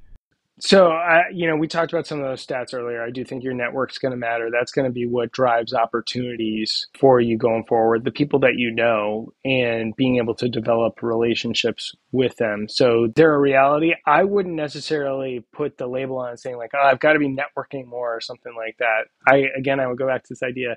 So, 0.61 0.88
I, 0.90 1.25
you 1.32 1.49
know, 1.49 1.56
we 1.56 1.68
talked 1.68 1.92
about 1.92 2.06
some 2.06 2.21
of 2.21 2.26
those 2.26 2.47
stats 2.47 2.75
earlier. 2.75 3.02
I 3.02 3.11
do 3.11 3.25
think 3.25 3.44
your 3.44 3.54
network's 3.54 3.99
going 3.99 4.12
to 4.12 4.16
matter. 4.18 4.50
That's 4.50 4.73
going 4.73 4.87
to 4.87 4.92
be 4.92 5.06
what 5.06 5.32
drives 5.32 5.75
opportunities 5.75 6.87
for 6.99 7.21
you 7.21 7.38
going 7.38 7.64
forward. 7.64 8.04
The 8.04 8.12
people 8.12 8.38
that 8.40 8.56
you 8.56 8.71
know 8.71 9.32
and 9.44 9.97
being 9.97 10.18
able 10.18 10.35
to 10.37 10.49
develop 10.49 11.02
relationships 11.02 11.92
with 12.12 12.37
them. 12.37 12.68
So, 12.68 13.09
they're 13.16 13.35
a 13.35 13.40
reality. 13.40 13.94
I 14.06 14.25
wouldn't 14.25 14.54
necessarily 14.56 15.44
put 15.52 15.78
the 15.78 15.88
label 15.88 16.18
on 16.18 16.37
saying, 16.38 16.56
like, 16.59 16.73
oh, 16.75 16.87
I've 16.87 17.00
got 17.00 17.14
to 17.14 17.18
be 17.18 17.28
networking 17.28 17.87
more 17.87 18.16
or 18.16 18.21
something 18.21 18.54
like 18.56 18.76
that. 18.78 19.06
I, 19.28 19.49
again, 19.59 19.80
I 19.80 19.88
would 19.88 19.99
go 19.99 20.06
back 20.06 20.23
to 20.25 20.28
this 20.30 20.42
idea 20.42 20.76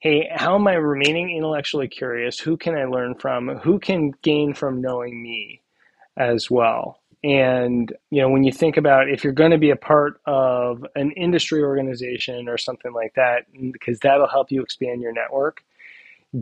hey, 0.00 0.28
how 0.34 0.54
am 0.56 0.66
I 0.68 0.74
remaining 0.74 1.36
intellectually 1.36 1.88
curious? 1.88 2.38
Who 2.40 2.56
can 2.56 2.76
I 2.76 2.84
learn 2.86 3.16
from? 3.16 3.48
Who 3.64 3.78
can 3.80 4.12
gain 4.22 4.54
from 4.54 4.80
knowing 4.80 5.22
me 5.22 5.62
as 6.16 6.50
well? 6.50 7.00
And 7.22 7.92
you 8.10 8.22
know, 8.22 8.30
when 8.30 8.44
you 8.44 8.52
think 8.52 8.76
about 8.76 9.10
if 9.10 9.22
you're 9.24 9.32
going 9.32 9.50
to 9.50 9.58
be 9.58 9.70
a 9.70 9.76
part 9.76 10.20
of 10.26 10.84
an 10.94 11.12
industry 11.12 11.62
organization 11.62 12.48
or 12.48 12.56
something 12.56 12.92
like 12.92 13.14
that, 13.14 13.44
because 13.72 13.98
that'll 14.00 14.28
help 14.28 14.50
you 14.50 14.62
expand 14.62 15.02
your 15.02 15.12
network, 15.12 15.62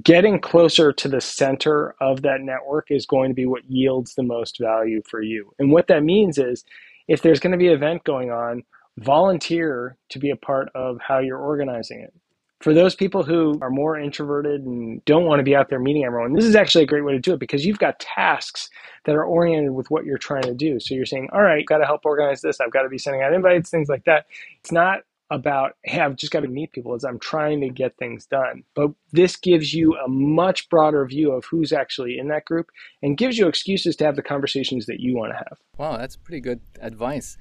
getting 0.03 0.41
closer 0.41 0.93
to 0.93 1.09
the 1.09 1.21
center 1.21 1.95
of 2.01 2.23
that 2.23 2.43
network 2.43 2.91
is 2.91 3.07
going 3.07 3.31
to 3.31 3.35
be 3.35 3.47
what 3.47 3.69
yields 3.69 4.15
the 4.15 4.23
most 4.23 4.59
value 4.61 5.03
for 5.09 5.23
you. 5.23 5.53
And 5.59 5.73
what 5.73 5.89
that 5.89 6.05
means 6.05 6.39
is 6.39 6.65
if 7.09 7.23
there's 7.23 7.41
going 7.41 7.53
to 7.53 7.59
be 7.59 7.69
an 7.69 7.75
event 7.75 8.05
going 8.05 8.31
on, 8.31 8.63
volunteer 8.99 9.97
to 10.11 10.19
be 10.19 10.31
a 10.31 10.37
part 10.37 10.69
of 10.75 10.99
how 11.01 11.19
you're 11.19 11.39
organizing 11.39 12.01
it 12.01 12.13
for 12.61 12.75
those 12.75 12.95
people 12.95 13.23
who 13.23 13.59
are 13.63 13.71
more 13.71 13.99
introverted 13.99 14.63
and 14.63 15.05
don't 15.05 15.25
want 15.25 15.39
to 15.39 15.45
be 15.45 15.55
out 15.55 15.69
there 15.69 15.79
meeting 15.79 16.05
everyone, 16.05 16.33
this 16.33 16.45
is 16.45 16.57
actually 16.57 16.85
a 16.85 16.89
great 16.89 17.05
way 17.05 17.13
to 17.13 17.21
do 17.21 17.33
it 17.33 17.41
because 17.41 17.65
you've 17.65 17.79
got 17.79 18.01
tasks 18.01 18.69
that 19.05 19.15
are 19.15 19.25
oriented 19.25 19.73
with 19.73 19.91
what 19.91 20.05
you're 20.05 20.19
trying 20.19 20.43
to 20.43 20.55
do. 20.55 20.81
So 20.81 20.95
you're 20.95 21.07
saying, 21.07 21.29
all 21.33 21.43
right, 21.43 21.65
got 21.65 21.79
to 21.79 21.87
help 21.87 22.05
organize 22.05 22.41
this. 22.41 22.61
I've 22.61 22.73
got 22.73 22.83
to 22.83 22.89
be 22.89 22.99
sending 22.99 23.23
out 23.23 23.33
invites, 23.33 23.71
things 23.71 23.89
like 23.89 24.05
that. 24.05 24.27
It's 24.61 24.73
not 24.73 25.03
about, 25.31 25.77
hey, 25.83 26.01
I've 26.01 26.17
just 26.17 26.33
got 26.33 26.41
to 26.41 26.49
meet 26.49 26.73
people. 26.73 26.95
It's 26.95 27.05
I'm 27.05 27.19
trying 27.19 27.61
to 27.61 27.69
get 27.69 27.97
things 27.97 28.27
done. 28.27 28.65
But 28.75 28.91
this 29.13 29.37
gives 29.37 29.75
you 29.75 29.95
a 29.97 30.09
much 30.09 30.69
broader 30.69 31.05
view 31.07 31.33
of 31.33 31.45
who's 31.45 31.73
actually 31.73 32.19
in 32.19 32.29
that 32.29 32.45
group 32.45 32.71
and 33.03 33.17
gives 33.17 33.37
you 33.39 33.47
excuses 33.47 33.95
to 33.97 34.05
have 34.05 34.17
the 34.17 34.23
conversations 34.23 34.87
that 34.87 35.01
you 35.01 35.17
want 35.17 35.33
to 35.33 35.37
have. 35.37 35.59
Wow, 35.77 35.99
that's 35.99 36.17
pretty 36.17 36.41
good 36.41 36.61
advice. 36.81 37.37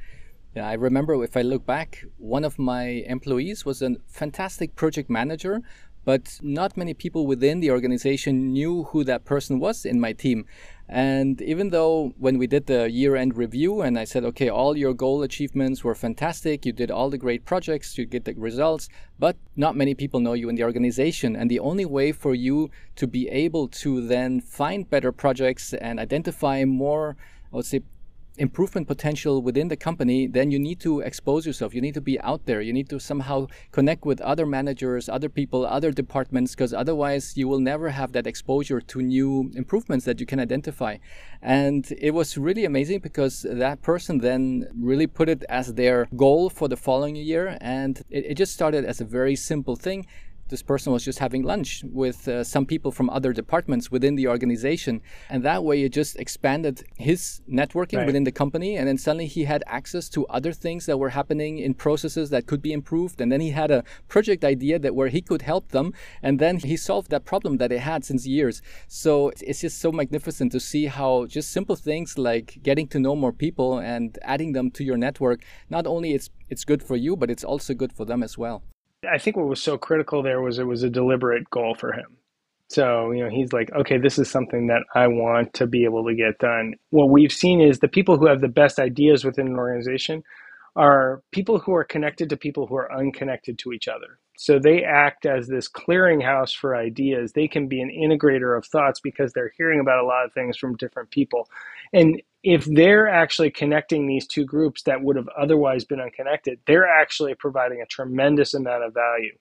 Yeah, 0.56 0.68
I 0.68 0.74
remember 0.74 1.24
if 1.24 1.38
I 1.38 1.44
look 1.44 1.66
back, 1.66 2.04
one 2.18 2.44
of 2.44 2.58
my 2.58 3.04
employees 3.08 3.66
was 3.66 3.82
a 3.82 3.98
fantastic 4.08 4.76
project 4.76 5.10
manager, 5.10 5.62
but 6.08 6.40
not 6.42 6.78
many 6.78 6.94
people 6.94 7.28
within 7.28 7.60
the 7.60 7.70
organization 7.70 8.54
knew 8.54 8.86
who 8.86 9.04
that 9.04 9.26
person 9.26 9.60
was 9.60 9.86
in 9.86 10.00
my 10.00 10.14
team. 10.14 10.46
And 10.88 11.42
even 11.42 11.70
though 11.70 12.14
when 12.18 12.38
we 12.38 12.48
did 12.48 12.66
the 12.66 12.90
year 12.90 13.18
end 13.18 13.36
review 13.36 13.82
and 13.82 14.00
I 14.00 14.06
said, 14.06 14.24
okay, 14.24 14.48
all 14.48 14.78
your 14.78 14.94
goal 14.94 15.22
achievements 15.22 15.84
were 15.84 15.94
fantastic, 15.94 16.66
you 16.66 16.72
did 16.72 16.92
all 16.92 17.10
the 17.10 17.18
great 17.18 17.44
projects, 17.44 17.98
you 17.98 18.06
get 18.06 18.24
the 18.24 18.34
results, 18.36 18.88
but 19.20 19.36
not 19.58 19.76
many 19.76 19.94
people 19.94 20.22
know 20.22 20.32
you 20.32 20.48
in 20.48 20.56
the 20.56 20.64
organization. 20.64 21.36
And 21.36 21.52
the 21.52 21.60
only 21.60 21.86
way 21.86 22.14
for 22.14 22.34
you 22.34 22.72
to 22.96 23.06
be 23.06 23.28
able 23.28 23.68
to 23.84 24.08
then 24.08 24.40
find 24.40 24.90
better 24.90 25.12
projects 25.12 25.74
and 25.74 26.00
identify 26.00 26.64
more, 26.64 27.18
I 27.52 27.58
would 27.58 27.66
say, 27.66 27.82
improvement 28.38 28.88
potential 28.88 29.42
within 29.42 29.68
the 29.68 29.76
company, 29.76 30.28
then 30.28 30.52
you 30.52 30.60
need 30.60 30.80
to 30.82 31.02
expose 31.02 31.46
yourself. 31.46 31.74
You 31.74 31.82
need 31.82 31.94
to 31.96 32.02
be 32.02 32.20
out 32.22 32.46
there. 32.46 32.62
You 32.62 32.74
need 32.74 32.90
to 32.90 33.00
somehow 33.00 33.48
connect 33.72 34.06
with 34.06 34.22
other 34.22 34.46
managers, 34.46 35.10
other 35.10 35.30
people, 35.30 35.66
other 35.66 35.92
departments, 35.92 36.56
because 36.56 36.74
otherwise 36.74 37.36
you 37.36 37.48
will 37.48 37.60
never 37.60 37.90
have 37.90 38.12
that 38.14 38.28
exposure 38.28 38.82
to 38.82 39.02
new 39.02 39.52
improvements 39.56 40.06
that 40.06 40.20
you 40.20 40.26
can 40.26 40.40
identify. 40.40 40.98
And 41.42 41.92
it 42.00 42.12
was 42.12 42.38
really 42.38 42.66
amazing 42.66 43.00
because 43.00 43.46
that 43.50 43.82
person 43.82 44.20
then 44.20 44.68
really 44.80 45.08
put 45.08 45.30
it 45.30 45.44
as 45.50 45.74
their 45.74 46.08
goal 46.16 46.50
for 46.50 46.68
the 46.68 46.78
following 46.78 47.16
year. 47.16 47.58
And 47.62 48.02
it, 48.10 48.26
it 48.32 48.34
just 48.36 48.54
started 48.54 48.86
as 48.86 49.02
a 49.02 49.06
very 49.06 49.36
simple 49.36 49.76
thing 49.76 50.06
this 50.50 50.64
person 50.64 50.94
was 50.94 51.04
just 51.04 51.20
having 51.20 51.44
lunch 51.44 51.84
with 51.84 52.28
uh, 52.28 52.44
some 52.44 52.66
people 52.66 52.92
from 52.92 53.10
other 53.10 53.34
departments 53.34 53.92
within 53.92 54.16
the 54.16 54.28
organization. 54.28 55.02
And 55.30 55.44
that 55.44 55.64
way 55.64 55.84
it 55.84 55.94
just 55.94 56.18
expanded 56.18 56.84
his 56.96 57.42
networking 57.50 57.98
right. 57.98 58.06
within 58.06 58.24
the 58.24 58.32
company. 58.32 58.76
And 58.78 58.88
then 58.88 58.98
suddenly 58.98 59.28
he 59.28 59.44
had 59.44 59.64
access 59.68 60.10
to 60.10 60.26
other 60.28 60.54
things 60.54 60.86
that 60.86 60.98
were 60.98 61.10
happening 61.10 61.60
in 61.60 61.74
processes 61.74 62.30
that 62.30 62.48
could 62.48 62.62
be 62.62 62.74
improved. 62.74 63.22
And 63.22 63.32
then 63.32 63.42
he 63.42 63.52
had 63.52 63.72
a 63.72 63.84
project 64.08 64.44
idea 64.44 64.80
that 64.80 64.96
where 64.96 65.10
he 65.10 65.22
could 65.22 65.42
help 65.42 65.70
them. 65.70 65.94
And 66.22 66.40
then 66.40 66.58
he 66.58 66.78
solved 66.78 67.10
that 67.12 67.26
problem 67.26 67.58
that 67.58 67.70
they 67.70 67.80
had 67.80 68.06
since 68.06 68.26
years. 68.26 68.62
So 68.88 69.32
it's 69.42 69.62
just 69.62 69.80
so 69.80 69.92
magnificent 69.92 70.52
to 70.54 70.60
see 70.60 70.86
how 70.86 71.26
just 71.26 71.52
simple 71.52 71.76
things 71.76 72.18
like 72.18 72.60
getting 72.64 72.88
to 72.88 73.00
know 73.00 73.16
more 73.16 73.34
people 73.34 73.80
and 73.80 74.18
adding 74.24 74.54
them 74.54 74.72
to 74.72 74.84
your 74.84 74.98
network, 74.98 75.44
not 75.70 75.88
only 75.88 76.14
it's 76.14 76.30
it's 76.50 76.64
good 76.64 76.82
for 76.82 76.96
you, 76.96 77.16
but 77.16 77.30
it's 77.30 77.44
also 77.44 77.74
good 77.74 77.92
for 77.92 78.06
them 78.06 78.24
as 78.24 78.38
well. 78.38 78.64
I 79.10 79.18
think 79.18 79.38
what 79.38 79.48
was 79.48 79.62
so 79.62 79.78
critical 79.78 80.24
there 80.24 80.42
was 80.42 80.60
it 80.60 80.64
was 80.66 80.84
a 80.84 80.90
deliberate 80.90 81.50
goal 81.50 81.76
for 81.76 81.94
him. 81.94 82.18
So, 82.70 83.12
you 83.12 83.24
know, 83.24 83.30
he's 83.30 83.54
like, 83.54 83.72
okay, 83.74 83.98
this 83.98 84.20
is 84.20 84.30
something 84.30 84.68
that 84.68 84.84
I 84.96 85.08
want 85.08 85.54
to 85.56 85.68
be 85.68 85.86
able 85.86 86.06
to 86.06 86.16
get 86.16 86.40
done. 86.40 86.74
What 86.90 87.10
we've 87.10 87.32
seen 87.32 87.62
is 87.62 87.80
the 87.80 87.88
people 87.88 88.18
who 88.18 88.28
have 88.28 88.42
the 88.42 88.48
best 88.50 88.80
ideas 88.80 89.24
within 89.26 89.48
an 89.48 89.56
organization 89.58 90.24
are 90.76 91.22
people 91.32 91.60
who 91.60 91.74
are 91.74 91.84
connected 91.84 92.30
to 92.30 92.38
people 92.38 92.68
who 92.68 92.76
are 92.76 92.92
unconnected 92.94 93.60
to 93.60 93.74
each 93.74 93.88
other. 93.88 94.20
So 94.40 94.60
they 94.60 94.84
act 94.84 95.26
as 95.26 95.48
this 95.48 95.68
clearinghouse 95.68 96.56
for 96.56 96.76
ideas. 96.76 97.32
They 97.34 97.48
can 97.48 97.68
be 97.68 97.82
an 97.82 97.90
integrator 97.90 98.56
of 98.56 98.66
thoughts 98.68 99.00
because 99.00 99.34
they're 99.34 99.52
hearing 99.58 99.80
about 99.80 100.00
a 100.00 100.06
lot 100.06 100.26
of 100.26 100.34
things 100.34 100.56
from 100.56 100.78
different 100.78 101.10
people. 101.10 101.50
And 101.92 102.22
if 102.44 102.64
they're 102.66 103.10
actually 103.10 103.50
connecting 103.50 104.06
these 104.06 104.28
two 104.28 104.46
groups 104.46 104.84
that 104.84 105.02
would 105.02 105.16
have 105.16 105.28
otherwise 105.36 105.86
been 105.86 106.00
unconnected, 106.00 106.60
they're 106.68 106.88
actually 106.88 107.34
providing 107.34 107.82
a 107.82 107.88
tremendous 107.88 108.54
amount 108.54 108.84
of 108.84 108.94
value. 108.94 109.36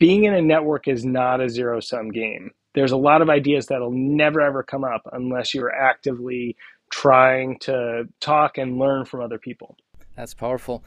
Being 0.00 0.24
in 0.24 0.34
a 0.34 0.42
network 0.42 0.88
is 0.88 1.04
not 1.04 1.40
a 1.40 1.48
zero 1.48 1.78
sum 1.78 2.10
game. 2.10 2.50
There's 2.74 2.92
a 2.92 2.96
lot 2.96 3.22
of 3.22 3.30
ideas 3.30 3.66
that'll 3.66 3.92
never 3.92 4.40
ever 4.40 4.64
come 4.64 4.82
up 4.82 5.02
unless 5.12 5.54
you're 5.54 5.72
actively 5.72 6.56
trying 6.90 7.60
to 7.60 8.08
talk 8.18 8.58
and 8.58 8.80
learn 8.80 9.04
from 9.04 9.20
other 9.20 9.38
people. 9.38 9.76
That's 10.16 10.34
powerful. 10.34 10.82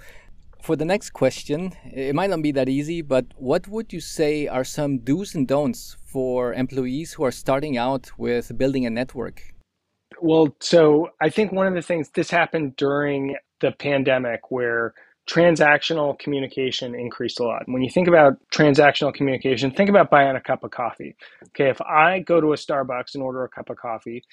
For 0.62 0.76
the 0.76 0.86
next 0.86 1.12
question, 1.12 1.74
it 1.86 2.14
might 2.14 2.30
not 2.30 2.42
be 2.42 2.52
that 2.52 2.68
easy, 2.68 3.02
but 3.02 3.26
what 3.38 3.68
would 3.68 3.94
you 3.94 4.02
say 4.02 4.48
are 4.48 4.64
some 4.64 5.00
do's 5.00 5.34
and 5.34 5.48
don'ts 5.48 5.96
for 6.06 6.54
employees 6.54 7.14
who 7.14 7.24
are 7.24 7.32
starting 7.32 7.78
out 7.78 8.12
with 8.18 8.58
building 8.58 8.86
a 8.86 8.90
network? 8.90 9.42
Well, 10.22 10.56
so 10.60 11.10
I 11.22 11.30
think 11.30 11.52
one 11.52 11.68
of 11.68 11.74
the 11.74 11.82
things 11.82 12.10
this 12.10 12.30
happened 12.30 12.76
during 12.76 13.36
the 13.62 13.72
pandemic 13.72 14.52
where 14.52 14.94
transactional 15.30 16.18
communication 16.18 16.96
increased 16.96 17.40
a 17.40 17.44
lot. 17.44 17.64
When 17.66 17.82
you 17.82 17.90
think 17.90 18.08
about 18.08 18.34
transactional 18.52 19.14
communication, 19.14 19.72
think 19.72 19.90
about 19.90 20.10
buying 20.10 20.36
a 20.36 20.42
cup 20.42 20.64
of 20.64 20.72
coffee. 20.72 21.16
Okay, 21.50 21.70
if 21.70 21.82
I 21.82 22.20
go 22.20 22.42
to 22.42 22.54
a 22.54 22.56
Starbucks 22.56 23.14
and 23.14 23.24
order 23.24 23.44
a 23.44 23.50
cup 23.50 23.70
of 23.70 23.78
coffee, 23.78 24.24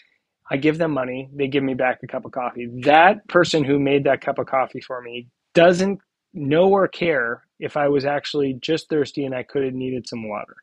I 0.50 0.57
give 0.57 0.78
them 0.78 0.93
money, 0.93 1.28
they 1.35 1.49
give 1.49 1.64
me 1.64 1.75
back 1.75 2.00
a 2.02 2.07
cup 2.07 2.25
of 2.25 2.33
coffee. 2.33 2.69
That 2.83 3.26
person 3.28 3.64
who 3.64 3.78
made 3.78 4.04
that 4.04 4.21
cup 4.21 4.38
of 4.38 4.47
coffee 4.47 4.81
for 4.81 5.00
me 5.00 5.28
doesn't 5.54 6.00
know 6.34 6.68
or 6.68 6.88
care 6.88 7.42
if 7.60 7.76
I 7.76 7.88
was 7.88 8.04
actually 8.04 8.58
just 8.60 8.88
thirsty 8.88 9.24
and 9.24 9.34
I 9.34 9.42
could 9.42 9.64
have 9.64 9.74
needed 9.74 10.08
some 10.08 10.28
water. 10.28 10.56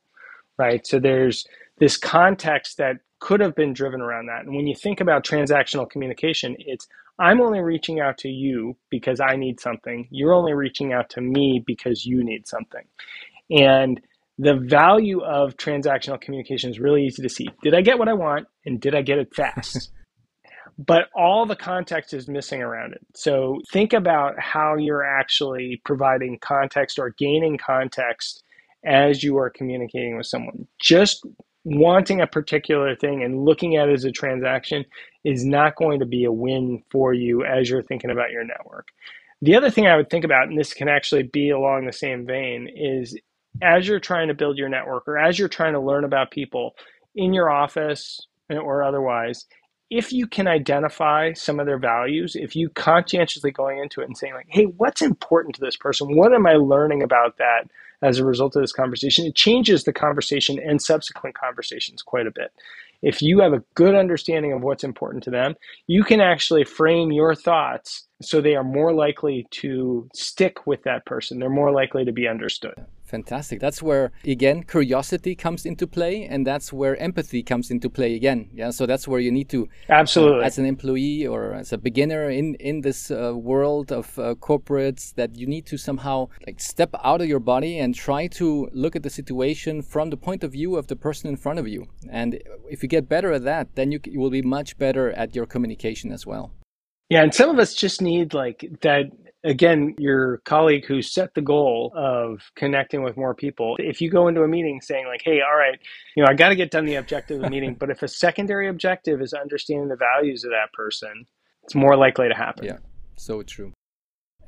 Right? 0.58 0.86
So 0.86 1.00
there's 1.00 1.46
this 1.80 1.98
context 1.98 2.78
that 2.78 2.98
could 3.20 3.40
have 3.40 3.56
been 3.56 3.74
driven 3.74 4.02
around 4.02 4.28
that. 4.28 4.46
And 4.46 4.56
when 4.56 4.68
you 4.68 4.76
think 4.76 5.00
about 5.00 5.26
transactional 5.26 5.90
communication, 5.90 6.56
it's 6.60 6.88
I'm 7.20 7.40
only 7.40 7.60
reaching 7.60 8.00
out 8.00 8.18
to 8.20 8.30
you 8.30 8.76
because 8.90 9.20
I 9.20 9.36
need 9.36 9.60
something. 9.60 10.08
You're 10.12 10.34
only 10.34 10.54
reaching 10.54 10.92
out 10.92 11.10
to 11.12 11.22
me 11.22 11.64
because 11.66 12.06
you 12.06 12.24
need 12.24 12.48
something. 12.48 12.84
And 13.52 14.02
the 14.40 14.56
value 14.56 15.22
of 15.22 15.56
transactional 15.56 16.20
communication 16.20 16.72
is 16.72 16.80
really 16.80 17.06
easy 17.06 17.22
to 17.22 17.30
see. 17.30 17.48
Did 17.62 17.76
I 17.76 17.82
get 17.82 18.00
what 18.00 18.10
I 18.10 18.14
want 18.14 18.48
and 18.66 18.82
did 18.82 18.96
I 18.96 19.04
get 19.04 19.20
it 19.20 19.36
fast? 19.36 19.92
but 20.78 21.10
all 21.16 21.46
the 21.46 21.56
context 21.56 22.14
is 22.14 22.28
missing 22.28 22.62
around 22.62 22.94
it. 22.94 23.02
So 23.16 23.60
think 23.72 23.94
about 23.94 24.40
how 24.40 24.76
you're 24.76 25.06
actually 25.06 25.82
providing 25.86 26.40
context 26.40 26.98
or 27.00 27.12
gaining 27.18 27.58
context 27.58 28.44
as 28.86 29.24
you 29.24 29.38
are 29.38 29.50
communicating 29.50 30.18
with 30.18 30.26
someone. 30.26 30.68
Just 30.80 31.26
wanting 31.64 32.22
a 32.22 32.28
particular 32.28 32.96
thing 32.96 33.24
and 33.24 33.46
looking 33.46 33.76
at 33.76 33.88
it 33.88 33.94
as 33.94 34.06
a 34.06 34.12
transaction 34.12 34.84
is 35.24 35.46
not 35.46 35.76
going 35.76 36.00
to 36.00 36.06
be 36.06 36.26
a 36.26 36.32
win 36.32 36.82
for 36.90 37.14
you 37.14 37.46
as 37.46 37.70
you're 37.70 37.84
thinking 37.84 38.10
about 38.10 38.32
your 38.32 38.44
network. 38.44 38.88
The 39.44 39.56
other 39.56 39.70
thing 39.70 39.88
I 39.88 39.96
would 39.96 40.10
think 40.10 40.26
about, 40.26 40.48
and 40.48 40.58
this 40.58 40.74
can 40.74 40.90
actually 40.90 41.24
be 41.24 41.50
along 41.50 41.86
the 41.86 41.94
same 41.94 42.26
vein, 42.26 42.68
is 42.76 43.18
as 43.62 43.88
you're 43.88 44.00
trying 44.00 44.28
to 44.30 44.34
build 44.34 44.58
your 44.58 44.70
network 44.70 45.08
or 45.08 45.18
as 45.18 45.38
you're 45.38 45.48
trying 45.48 45.74
to 45.74 45.80
learn 45.80 46.04
about 46.04 46.32
people 46.32 46.76
in 47.16 47.34
your 47.34 47.50
office 47.50 48.20
or 48.50 48.84
otherwise, 48.84 49.46
if 49.92 50.14
you 50.14 50.26
can 50.26 50.48
identify 50.48 51.34
some 51.34 51.60
of 51.60 51.66
their 51.66 51.78
values, 51.78 52.36
if 52.36 52.56
you 52.56 52.70
conscientiously 52.70 53.52
going 53.52 53.78
into 53.78 54.02
it 54.02 54.08
and 54.08 54.18
saying 54.18 54.34
like, 54.34 54.48
"Hey, 54.50 54.64
what's 54.64 55.02
important 55.02 55.54
to 55.56 55.62
this 55.62 55.76
person? 55.76 56.16
What 56.16 56.34
am 56.34 56.48
I 56.48 56.54
learning 56.54 57.04
about 57.04 57.38
that 57.38 57.70
as 58.02 58.18
a 58.18 58.26
result 58.26 58.56
of 58.56 58.64
this 58.64 58.72
conversation?" 58.72 59.26
It 59.26 59.36
changes 59.36 59.84
the 59.84 59.94
conversation 59.94 60.58
and 60.58 60.82
subsequent 60.82 61.36
conversations 61.36 62.02
quite 62.02 62.26
a 62.26 62.32
bit. 62.32 62.52
If 63.02 63.22
you 63.22 63.40
have 63.42 63.52
a 63.52 63.64
good 63.76 63.96
understanding 63.96 64.54
of 64.54 64.62
what's 64.62 64.84
important 64.84 65.24
to 65.26 65.30
them, 65.30 65.56
you 65.88 66.04
can 66.04 66.22
actually 66.22 66.64
frame 66.64 67.12
your 67.12 67.36
thoughts 67.36 68.08
so 68.22 68.40
they 68.40 68.56
are 68.56 68.64
more 68.64 68.94
likely 68.94 69.46
to 69.52 70.08
stick 70.14 70.66
with 70.66 70.84
that 70.84 71.06
person. 71.06 71.40
They're 71.40 71.50
more 71.50 71.72
likely 71.72 72.06
to 72.06 72.14
be 72.14 72.28
understood. 72.28 72.76
Fantastic. 73.12 73.60
That's 73.60 73.84
where 73.84 74.14
again 74.26 74.64
curiosity 74.64 75.36
comes 75.36 75.66
into 75.66 75.86
play, 75.86 76.24
and 76.32 76.48
that's 76.48 76.72
where 76.72 76.96
empathy 76.96 77.44
comes 77.44 77.70
into 77.70 77.90
play 77.90 78.16
again. 78.16 78.50
Yeah. 78.54 78.72
So 78.72 78.86
that's 78.86 79.06
where 79.06 79.20
you 79.20 79.32
need 79.32 79.50
to 79.50 79.68
absolutely, 79.90 80.44
uh, 80.44 80.48
as 80.48 80.58
an 80.58 80.66
employee 80.66 81.28
or 81.28 81.54
as 81.54 81.74
a 81.74 81.78
beginner 81.78 82.30
in 82.30 82.56
in 82.56 82.82
this 82.82 83.12
uh, 83.12 83.34
world 83.36 83.92
of 83.92 84.18
uh, 84.18 84.36
corporates, 84.36 85.14
that 85.16 85.36
you 85.36 85.46
need 85.46 85.66
to 85.66 85.78
somehow 85.78 86.30
like 86.48 86.62
step 86.62 86.92
out 87.04 87.20
of 87.20 87.28
your 87.28 87.42
body 87.42 87.80
and 87.80 87.94
try 87.94 88.28
to 88.28 88.70
look 88.72 88.96
at 88.96 89.04
the 89.04 89.10
situation 89.10 89.82
from 89.82 90.10
the 90.10 90.18
point 90.18 90.42
of 90.46 90.54
view 90.54 90.78
of 90.78 90.88
the 90.88 90.96
person 90.96 91.30
in 91.30 91.36
front 91.36 91.60
of 91.60 91.68
you. 91.68 91.88
And 92.10 92.40
if 92.70 92.82
you 92.82 92.88
get 92.88 93.10
better 93.10 93.34
at 93.34 93.44
that, 93.44 93.76
then 93.76 93.92
you, 93.92 94.00
you 94.06 94.20
will 94.22 94.30
be 94.32 94.42
much 94.42 94.78
better 94.78 95.12
at 95.12 95.36
your 95.36 95.46
communication 95.46 96.14
as 96.14 96.26
well. 96.26 96.54
Yeah, 97.10 97.24
and 97.24 97.34
some 97.34 97.50
of 97.50 97.60
us 97.60 97.74
just 97.74 98.02
need 98.02 98.34
like 98.34 98.60
that 98.82 99.12
again, 99.44 99.96
your 99.98 100.38
colleague 100.40 100.86
who 100.86 101.02
set 101.02 101.34
the 101.34 101.42
goal 101.42 101.92
of 101.96 102.42
connecting 102.56 103.04
with 103.04 103.18
more 103.18 103.34
people, 103.34 103.76
if 103.80 104.02
you 104.02 104.10
go 104.10 104.28
into 104.28 104.44
a 104.44 104.48
meeting 104.48 104.82
saying, 104.82 105.08
like, 105.08 105.22
hey, 105.24 105.42
all 105.42 105.58
right, 105.58 105.80
you 106.16 106.24
know, 106.24 106.30
I 106.30 106.34
got 106.34 106.50
to 106.50 106.56
get 106.56 106.72
done 106.72 106.86
the 106.86 106.96
objective 106.96 107.38
of 107.38 107.44
the 107.44 107.50
meeting, 107.50 107.76
but 107.76 107.90
if 107.90 108.04
a 108.04 108.08
secondary 108.08 108.68
objective 108.68 109.22
is 109.22 109.34
understanding 109.34 109.88
the 109.88 109.96
values 109.96 110.44
of 110.44 110.52
that 110.52 110.72
person, 110.74 111.26
it's 111.64 111.76
more 111.76 111.96
likely 111.96 112.28
to 112.28 112.36
happen. 112.36 112.66
Yeah, 112.66 112.78
so 113.16 113.42
true. 113.44 113.74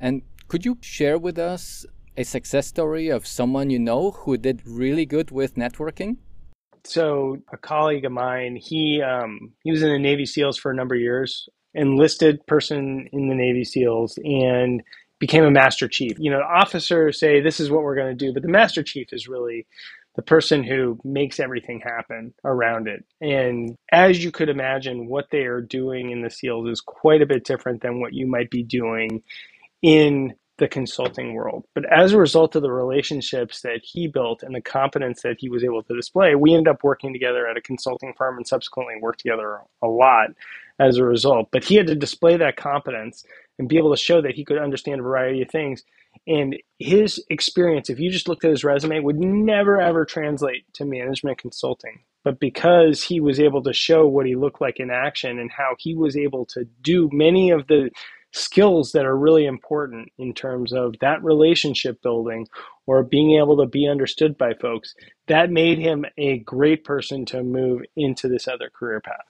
And 0.00 0.22
could 0.48 0.64
you 0.64 0.78
share 0.80 1.18
with 1.18 1.38
us 1.38 1.86
a 2.16 2.24
success 2.24 2.66
story 2.66 3.08
of 3.08 3.26
someone 3.26 3.70
you 3.70 3.78
know 3.78 4.12
who 4.12 4.36
did 4.36 4.62
really 4.66 5.06
good 5.06 5.30
with 5.30 5.54
networking? 5.54 6.18
So 6.84 7.38
a 7.52 7.56
colleague 7.56 8.04
of 8.04 8.12
mine, 8.12 8.56
he 8.56 9.00
um, 9.00 9.54
he 9.62 9.70
was 9.70 9.82
in 9.82 9.88
the 9.88 9.98
Navy 9.98 10.26
SEALs 10.26 10.58
for 10.58 10.70
a 10.70 10.74
number 10.74 10.94
of 10.94 11.00
years 11.00 11.48
enlisted 11.74 12.46
person 12.46 13.08
in 13.12 13.28
the 13.28 13.34
Navy 13.34 13.64
SEALs 13.64 14.18
and 14.24 14.82
became 15.18 15.44
a 15.44 15.50
master 15.50 15.88
chief. 15.88 16.16
You 16.18 16.30
know, 16.30 16.40
officers 16.40 17.18
say 17.18 17.40
this 17.40 17.60
is 17.60 17.70
what 17.70 17.82
we're 17.82 17.96
going 17.96 18.16
to 18.16 18.26
do, 18.26 18.32
but 18.32 18.42
the 18.42 18.48
master 18.48 18.82
chief 18.82 19.12
is 19.12 19.28
really 19.28 19.66
the 20.16 20.22
person 20.22 20.62
who 20.62 20.98
makes 21.04 21.40
everything 21.40 21.80
happen 21.80 22.34
around 22.44 22.88
it. 22.88 23.04
And 23.20 23.76
as 23.90 24.22
you 24.22 24.30
could 24.30 24.48
imagine, 24.48 25.08
what 25.08 25.26
they 25.30 25.44
are 25.44 25.60
doing 25.60 26.10
in 26.10 26.22
the 26.22 26.30
SEALs 26.30 26.68
is 26.68 26.80
quite 26.80 27.22
a 27.22 27.26
bit 27.26 27.44
different 27.44 27.82
than 27.82 28.00
what 28.00 28.12
you 28.12 28.26
might 28.26 28.50
be 28.50 28.62
doing 28.62 29.22
in 29.82 30.34
the 30.58 30.68
consulting 30.68 31.34
world. 31.34 31.64
But 31.74 31.84
as 31.92 32.12
a 32.12 32.18
result 32.18 32.54
of 32.54 32.62
the 32.62 32.70
relationships 32.70 33.62
that 33.62 33.80
he 33.82 34.06
built 34.06 34.44
and 34.44 34.54
the 34.54 34.60
competence 34.60 35.22
that 35.22 35.36
he 35.40 35.48
was 35.48 35.64
able 35.64 35.82
to 35.82 35.96
display, 35.96 36.36
we 36.36 36.54
ended 36.54 36.68
up 36.68 36.84
working 36.84 37.12
together 37.12 37.48
at 37.48 37.56
a 37.56 37.60
consulting 37.60 38.14
firm 38.16 38.36
and 38.36 38.46
subsequently 38.46 38.94
worked 39.00 39.18
together 39.20 39.60
a 39.82 39.88
lot 39.88 40.28
as 40.78 40.96
a 40.96 41.04
result. 41.04 41.48
But 41.52 41.64
he 41.64 41.76
had 41.76 41.86
to 41.88 41.94
display 41.94 42.36
that 42.36 42.56
competence 42.56 43.24
and 43.58 43.68
be 43.68 43.78
able 43.78 43.94
to 43.94 44.00
show 44.00 44.20
that 44.22 44.34
he 44.34 44.44
could 44.44 44.58
understand 44.58 45.00
a 45.00 45.04
variety 45.04 45.42
of 45.42 45.50
things. 45.50 45.84
And 46.26 46.56
his 46.78 47.22
experience, 47.30 47.90
if 47.90 47.98
you 47.98 48.10
just 48.10 48.28
looked 48.28 48.44
at 48.44 48.50
his 48.50 48.64
resume, 48.64 49.00
would 49.00 49.18
never 49.18 49.80
ever 49.80 50.04
translate 50.04 50.64
to 50.74 50.84
management 50.84 51.38
consulting. 51.38 52.00
But 52.24 52.40
because 52.40 53.02
he 53.02 53.20
was 53.20 53.38
able 53.38 53.62
to 53.64 53.72
show 53.72 54.06
what 54.06 54.26
he 54.26 54.34
looked 54.34 54.60
like 54.60 54.80
in 54.80 54.90
action 54.90 55.38
and 55.38 55.50
how 55.50 55.74
he 55.78 55.94
was 55.94 56.16
able 56.16 56.46
to 56.46 56.64
do 56.80 57.10
many 57.12 57.50
of 57.50 57.66
the 57.66 57.90
skills 58.32 58.92
that 58.92 59.04
are 59.04 59.16
really 59.16 59.44
important 59.46 60.10
in 60.18 60.34
terms 60.34 60.72
of 60.72 60.94
that 61.00 61.22
relationship 61.22 62.02
building 62.02 62.48
or 62.86 63.02
being 63.02 63.38
able 63.38 63.56
to 63.56 63.66
be 63.66 63.86
understood 63.86 64.36
by 64.36 64.52
folks, 64.54 64.94
that 65.28 65.50
made 65.50 65.78
him 65.78 66.04
a 66.18 66.38
great 66.38 66.82
person 66.84 67.24
to 67.26 67.42
move 67.42 67.82
into 67.96 68.28
this 68.28 68.48
other 68.48 68.70
career 68.74 69.00
path. 69.00 69.24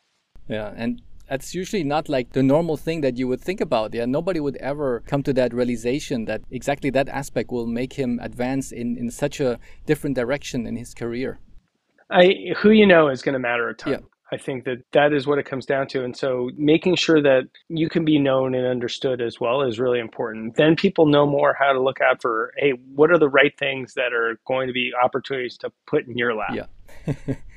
Yeah. 0.49 0.73
And 0.75 1.03
that's 1.29 1.55
usually 1.55 1.85
not 1.85 2.09
like 2.09 2.33
the 2.33 2.43
normal 2.43 2.77
thing 2.77 3.01
that 3.01 3.17
you 3.17 3.29
would 3.29 3.41
think 3.41 3.61
about. 3.61 3.95
Yeah, 3.95 4.05
nobody 4.05 4.41
would 4.41 4.57
ever 4.57 5.03
come 5.07 5.23
to 5.25 5.33
that 5.35 5.55
realization 5.55 6.27
that 6.27 6.43
exactly 6.51 6.91
that 6.91 7.09
aspect 7.09 7.51
will 7.51 7.67
make 7.67 7.95
him 7.95 8.21
advance 8.23 8.73
in, 8.73 8.97
in 8.97 9.11
such 9.11 9.41
a 9.41 9.59
different 9.87 10.17
direction 10.17 10.67
in 10.67 10.77
his 10.77 10.95
career. 10.95 11.39
I 12.11 12.55
who 12.59 12.71
you 12.71 12.87
know 12.87 13.09
is 13.09 13.23
going 13.23 13.33
to 13.33 13.39
matter 13.39 13.69
a 13.69 13.75
ton. 13.75 13.93
Yeah. 13.93 13.99
I 14.33 14.37
think 14.37 14.65
that 14.65 14.79
that 14.93 15.13
is 15.13 15.27
what 15.27 15.39
it 15.39 15.45
comes 15.45 15.65
down 15.65 15.87
to. 15.89 16.03
And 16.03 16.17
so 16.17 16.51
making 16.57 16.97
sure 16.97 17.23
that 17.23 17.45
you 17.69 17.89
can 17.89 18.05
be 18.05 18.19
known 18.19 18.55
and 18.55 18.67
understood 18.67 19.21
as 19.21 19.39
well 19.39 19.63
is 19.63 19.79
really 19.79 20.01
important. 20.01 20.57
Then 20.57 20.77
people 20.77 21.07
know 21.07 21.27
more 21.27 21.55
how 21.57 21.73
to 21.73 21.81
look 21.81 22.01
out 22.01 22.21
for, 22.21 22.53
hey, 22.57 22.73
what 22.95 23.13
are 23.13 23.19
the 23.19 23.29
right 23.29 23.57
things 23.59 23.95
that 23.95 24.13
are 24.13 24.41
going 24.47 24.67
to 24.67 24.73
be 24.73 24.93
opportunities 25.01 25.57
to 25.59 25.71
put 25.87 26.07
in 26.07 26.17
your 26.17 26.35
lap? 26.35 26.55
Yeah. 26.55 27.35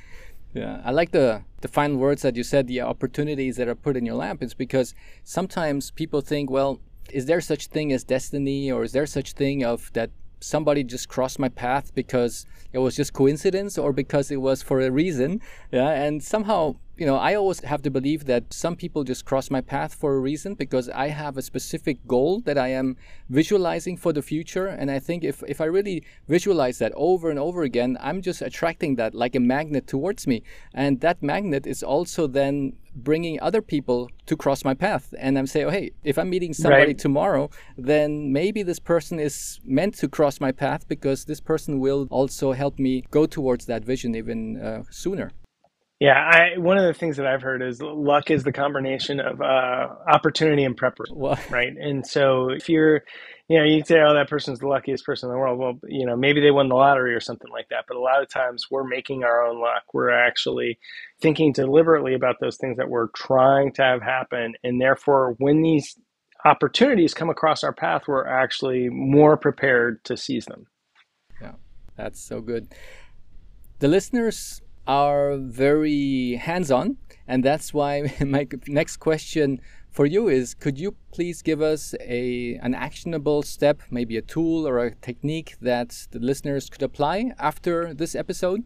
Yeah, 0.58 0.82
I 0.84 0.92
like 0.92 1.12
the 1.12 1.44
the 1.62 1.68
final 1.68 1.98
words 1.98 2.22
that 2.24 2.36
you 2.36 2.44
said. 2.44 2.68
The 2.68 2.82
opportunities 2.82 3.58
that 3.58 3.68
are 3.68 3.76
put 3.76 3.96
in 3.96 4.06
your 4.06 4.16
lap. 4.16 4.38
It's 4.42 4.54
because 4.54 4.96
sometimes 5.24 5.92
people 5.92 6.22
think, 6.22 6.50
well, 6.50 6.80
is 7.12 7.26
there 7.28 7.42
such 7.42 7.68
thing 7.68 7.94
as 7.94 8.04
destiny, 8.04 8.72
or 8.72 8.84
is 8.84 8.92
there 8.92 9.06
such 9.06 9.34
thing 9.34 9.64
of 9.64 9.92
that 9.94 10.10
somebody 10.40 10.84
just 10.84 11.10
crossed 11.10 11.40
my 11.40 11.50
path 11.50 11.94
because 11.96 12.46
it 12.74 12.80
was 12.80 12.96
just 12.96 13.14
coincidence 13.14 13.78
or 13.78 13.92
because 13.92 14.30
it 14.32 14.42
was 14.42 14.62
for 14.62 14.80
a 14.82 14.92
reason 14.92 15.42
yeah 15.72 15.90
and 15.90 16.24
somehow 16.24 16.76
you 16.98 17.06
know 17.06 17.16
i 17.16 17.36
always 17.36 17.60
have 17.60 17.82
to 17.82 17.92
believe 17.92 18.26
that 18.26 18.52
some 18.52 18.76
people 18.76 19.04
just 19.04 19.24
cross 19.24 19.52
my 19.52 19.62
path 19.62 19.94
for 19.94 20.16
a 20.16 20.20
reason 20.20 20.56
because 20.56 20.90
i 20.90 21.08
have 21.08 21.38
a 21.38 21.42
specific 21.42 21.98
goal 22.08 22.42
that 22.42 22.58
i 22.58 22.70
am 22.70 22.98
visualizing 23.30 23.98
for 23.98 24.14
the 24.14 24.22
future. 24.22 24.68
And 24.68 24.90
i 24.90 25.00
think 25.00 25.24
if, 25.24 25.44
if 25.48 25.62
i 25.62 25.66
really 25.66 26.04
visualize 26.28 26.80
that 26.80 26.92
over 26.96 27.30
and 27.30 27.40
over 27.40 27.64
again 27.64 27.98
i'm 28.02 28.22
just 28.22 28.42
attracting 28.42 28.96
that 28.96 29.14
like 29.14 29.36
a 29.36 29.40
magnet 29.40 29.88
towards 29.88 30.26
me. 30.28 30.44
And 30.74 31.02
that 31.02 31.22
magnet 31.22 31.68
is 31.68 31.84
also 31.84 32.28
then 32.28 32.74
bringing 32.96 33.40
other 33.42 33.62
people 33.62 34.10
to 34.26 34.36
cross 34.36 34.64
my 34.66 34.74
path. 34.74 35.14
And 35.20 35.38
i'm 35.38 35.48
saying 35.48 35.68
oh, 35.68 35.70
hey 35.70 35.92
if 36.04 36.18
i'm 36.18 36.30
meeting 36.30 36.54
somebody 36.54 36.88
right. 36.88 36.98
tomorrow 36.98 37.50
then 37.78 38.32
maybe 38.32 38.64
this 38.64 38.80
person 38.80 39.20
is 39.20 39.60
meant 39.64 39.94
to 39.96 40.08
cross 40.08 40.40
my 40.40 40.52
path 40.52 40.88
because 40.88 41.26
this 41.26 41.42
person 41.42 41.80
will 41.80 42.08
also 42.10 42.54
help 42.54 42.80
me 42.80 43.04
go 43.12 43.26
towards 43.26 43.66
that 43.66 43.84
vision 43.84 44.16
even 44.16 44.60
uh, 44.62 44.84
sooner 44.90 45.32
yeah, 46.00 46.14
I, 46.14 46.58
one 46.58 46.78
of 46.78 46.86
the 46.86 46.94
things 46.94 47.18
that 47.18 47.26
I've 47.26 47.42
heard 47.42 47.62
is 47.62 47.82
luck 47.82 48.30
is 48.30 48.44
the 48.44 48.52
combination 48.52 49.20
of 49.20 49.42
uh, 49.42 49.88
opportunity 50.08 50.64
and 50.64 50.78
preparation, 50.78 51.18
right? 51.50 51.74
And 51.76 52.06
so 52.06 52.50
if 52.50 52.70
you're 52.70 53.04
you 53.50 53.58
know, 53.58 53.64
you 53.64 53.82
say, 53.86 54.00
oh, 54.02 54.14
that 54.14 54.30
person's 54.30 54.60
the 54.60 54.68
luckiest 54.68 55.06
person 55.06 55.30
in 55.30 55.34
the 55.34 55.40
world. 55.40 55.58
Well, 55.58 55.80
you 55.88 56.06
know, 56.06 56.18
maybe 56.18 56.42
they 56.42 56.52
won 56.52 56.68
the 56.68 56.76
lottery 56.76 57.16
or 57.16 57.22
something 57.22 57.50
like 57.50 57.70
that. 57.70 57.86
But 57.88 57.96
a 57.96 58.02
lot 58.02 58.22
of 58.22 58.28
times 58.28 58.66
we're 58.70 58.84
making 58.84 59.24
our 59.24 59.48
own 59.48 59.62
luck. 59.62 59.84
We're 59.94 60.10
actually 60.10 60.78
thinking 61.22 61.54
deliberately 61.54 62.14
about 62.14 62.36
those 62.42 62.58
things 62.58 62.76
that 62.78 62.90
we're 62.90 63.08
trying 63.16 63.72
to 63.74 63.84
have 63.84 64.02
happen. 64.02 64.56
And 64.64 64.82
therefore, 64.82 65.36
when 65.38 65.62
these 65.62 65.98
opportunities 66.44 67.14
come 67.14 67.30
across 67.30 67.64
our 67.64 67.74
path, 67.74 68.04
we're 68.06 68.28
actually 68.28 68.90
more 68.90 69.38
prepared 69.38 70.04
to 70.06 70.18
seize 70.18 70.46
them. 70.46 70.68
Yeah, 71.42 71.54
that's 71.96 72.22
so 72.22 72.42
good. 72.42 72.76
The 73.80 73.88
listeners 73.88 74.62
are 74.88 75.38
very 75.38 76.36
hands 76.36 76.72
on, 76.72 76.98
and 77.28 77.44
that's 77.44 77.74
why 77.74 78.14
my 78.26 78.48
next 78.68 78.98
question 78.98 79.60
for 79.98 80.06
you 80.06 80.28
is 80.28 80.54
could 80.54 80.78
you 80.80 80.96
please 81.12 81.42
give 81.42 81.60
us 81.60 81.96
a 82.02 82.54
an 82.62 82.76
actionable 82.76 83.42
step 83.42 83.82
maybe 83.90 84.16
a 84.16 84.22
tool 84.22 84.68
or 84.68 84.78
a 84.78 84.94
technique 84.94 85.56
that 85.60 86.08
the 86.12 86.20
listeners 86.20 86.70
could 86.70 86.84
apply 86.84 87.32
after 87.40 87.96
this 87.96 88.14
episode? 88.14 88.64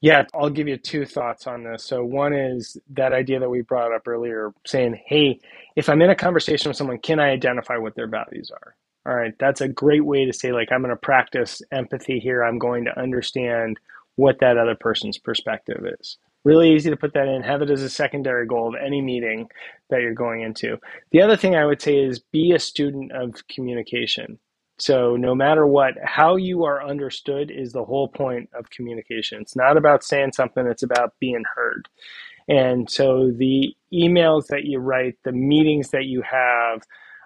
Yeah 0.00 0.24
i'll 0.32 0.50
give 0.50 0.68
you 0.68 0.76
two 0.76 1.06
thoughts 1.06 1.48
on 1.48 1.64
this. 1.64 1.82
So 1.82 2.04
one 2.04 2.32
is 2.32 2.76
that 2.90 3.12
idea 3.12 3.40
that 3.40 3.50
we 3.50 3.62
brought 3.62 3.92
up 3.92 4.06
earlier 4.06 4.52
saying 4.64 5.00
hey 5.06 5.40
if 5.74 5.88
i'm 5.88 6.02
in 6.02 6.10
a 6.10 6.14
conversation 6.14 6.70
with 6.70 6.76
someone 6.76 6.98
can 6.98 7.18
i 7.18 7.30
identify 7.30 7.76
what 7.76 7.96
their 7.96 8.08
values 8.08 8.52
are? 8.52 8.76
All 9.06 9.16
right 9.16 9.34
that's 9.40 9.60
a 9.60 9.68
great 9.68 10.04
way 10.04 10.24
to 10.24 10.32
say 10.32 10.52
like 10.52 10.70
i'm 10.70 10.82
going 10.82 10.90
to 10.90 10.96
practice 10.96 11.62
empathy 11.72 12.20
here. 12.20 12.44
I'm 12.44 12.60
going 12.60 12.84
to 12.84 12.96
understand 12.96 13.80
what 14.16 14.38
that 14.40 14.58
other 14.58 14.76
person's 14.76 15.18
perspective 15.18 15.84
is 16.00 16.18
Really 16.44 16.74
easy 16.74 16.90
to 16.90 16.96
put 16.96 17.14
that 17.14 17.26
in. 17.26 17.42
Have 17.42 17.62
it 17.62 17.70
as 17.70 17.82
a 17.82 17.88
secondary 17.88 18.46
goal 18.46 18.68
of 18.68 18.74
any 18.74 19.00
meeting 19.00 19.48
that 19.88 20.02
you're 20.02 20.12
going 20.12 20.42
into. 20.42 20.76
The 21.10 21.22
other 21.22 21.38
thing 21.38 21.56
I 21.56 21.64
would 21.64 21.80
say 21.80 21.96
is 21.96 22.18
be 22.18 22.52
a 22.52 22.58
student 22.58 23.12
of 23.12 23.34
communication. 23.48 24.38
So, 24.78 25.16
no 25.16 25.34
matter 25.34 25.66
what, 25.66 25.94
how 26.04 26.36
you 26.36 26.64
are 26.64 26.84
understood 26.86 27.50
is 27.50 27.72
the 27.72 27.84
whole 27.84 28.08
point 28.08 28.50
of 28.54 28.68
communication. 28.70 29.40
It's 29.40 29.56
not 29.56 29.78
about 29.78 30.04
saying 30.04 30.32
something, 30.32 30.66
it's 30.66 30.82
about 30.82 31.14
being 31.18 31.44
heard. 31.54 31.88
And 32.48 32.90
so, 32.90 33.30
the 33.34 33.74
emails 33.92 34.48
that 34.48 34.64
you 34.64 34.80
write, 34.80 35.14
the 35.24 35.32
meetings 35.32 35.90
that 35.90 36.04
you 36.04 36.22
have, 36.22 36.82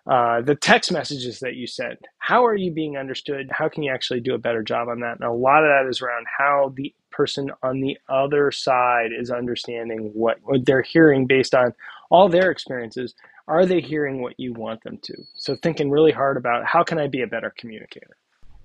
uh, 0.08 0.40
the 0.40 0.54
text 0.54 0.90
messages 0.90 1.40
that 1.40 1.54
you 1.54 1.66
send, 1.66 1.98
how 2.18 2.44
are 2.46 2.56
you 2.56 2.72
being 2.72 2.96
understood? 2.96 3.50
How 3.52 3.68
can 3.68 3.82
you 3.82 3.92
actually 3.92 4.20
do 4.20 4.34
a 4.34 4.38
better 4.38 4.62
job 4.62 4.88
on 4.88 5.00
that? 5.00 5.16
And 5.20 5.28
a 5.28 5.32
lot 5.32 5.64
of 5.64 5.68
that 5.68 5.88
is 5.88 6.00
around 6.00 6.26
how 6.38 6.72
the 6.74 6.94
person 7.10 7.50
on 7.62 7.80
the 7.80 7.98
other 8.08 8.50
side 8.50 9.10
is 9.18 9.30
understanding 9.30 10.10
what, 10.14 10.38
what 10.44 10.64
they're 10.64 10.82
hearing 10.82 11.26
based 11.26 11.54
on 11.54 11.74
all 12.10 12.28
their 12.28 12.50
experiences. 12.50 13.14
Are 13.48 13.66
they 13.66 13.80
hearing 13.80 14.22
what 14.22 14.34
you 14.38 14.54
want 14.54 14.82
them 14.82 14.98
to? 15.02 15.14
So 15.36 15.56
thinking 15.62 15.90
really 15.90 16.12
hard 16.12 16.38
about 16.38 16.64
how 16.64 16.82
can 16.84 16.98
I 16.98 17.06
be 17.06 17.22
a 17.22 17.26
better 17.26 17.52
communicator? 17.58 18.16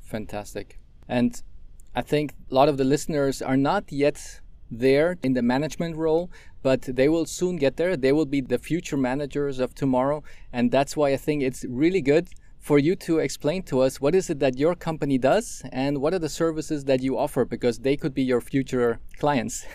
Fantastic. 0.02 0.80
And 1.10 1.42
I 1.94 2.02
think 2.02 2.36
a 2.50 2.56
lot 2.56 2.70
of 2.70 2.78
the 2.78 2.84
listeners 2.86 3.42
are 3.42 3.58
not 3.58 3.92
yet 3.92 4.40
there 4.80 5.18
in 5.24 5.34
the 5.34 5.42
management 5.42 5.98
role, 5.98 6.30
but 6.62 6.82
they 6.84 7.10
will 7.10 7.26
soon 7.26 7.58
get 7.58 7.78
there. 7.78 7.96
They 7.98 8.12
will 8.12 8.26
be 8.26 8.42
the 8.42 8.58
future 8.58 8.98
managers 8.98 9.60
of 9.60 9.76
tomorrow. 9.76 10.24
And 10.52 10.72
that's 10.72 10.96
why 10.96 11.12
I 11.12 11.18
think 11.18 11.44
it's 11.44 11.66
really 11.68 12.02
good 12.02 12.30
for 12.60 12.80
you 12.80 12.96
to 12.96 13.20
explain 13.20 13.62
to 13.64 13.82
us 13.82 14.00
what 14.00 14.16
is 14.16 14.30
it 14.30 14.40
that 14.40 14.58
your 14.58 14.74
company 14.74 15.18
does 15.18 15.62
and 15.74 16.00
what 16.00 16.14
are 16.14 16.20
the 16.20 16.30
services 16.30 16.86
that 16.86 17.02
you 17.02 17.18
offer 17.18 17.44
because 17.44 17.80
they 17.80 17.98
could 17.98 18.14
be 18.14 18.24
your 18.24 18.40
future 18.40 19.00
clients. 19.20 19.66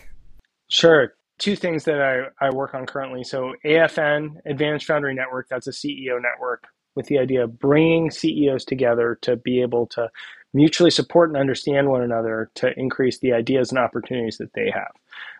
Sure. 0.69 1.13
Two 1.39 1.55
things 1.55 1.85
that 1.85 2.01
I, 2.01 2.47
I 2.47 2.51
work 2.51 2.75
on 2.75 2.87
currently. 2.87 3.23
So, 3.23 3.53
AFN, 3.65 4.39
Advantage 4.45 4.87
Foundry 4.87 5.15
Network, 5.15 5.49
that's 5.49 5.69
a 5.69 5.71
CEO 5.71 6.21
network 6.21 6.65
with 6.95 7.07
the 7.07 7.19
idea 7.19 7.45
of 7.45 7.59
bringing 7.61 8.11
CEOs 8.11 8.65
together 8.65 9.19
to 9.23 9.37
be 9.37 9.63
able 9.63 9.87
to 9.87 10.11
mutually 10.55 10.91
support 10.91 11.31
and 11.31 11.37
understand 11.37 11.89
one 11.89 12.03
another 12.03 12.51
to 12.55 12.79
increase 12.79 13.19
the 13.19 13.33
ideas 13.33 13.71
and 13.71 13.79
opportunities 13.79 14.39
that 14.39 14.53
they 14.55 14.71
have. 14.71 14.93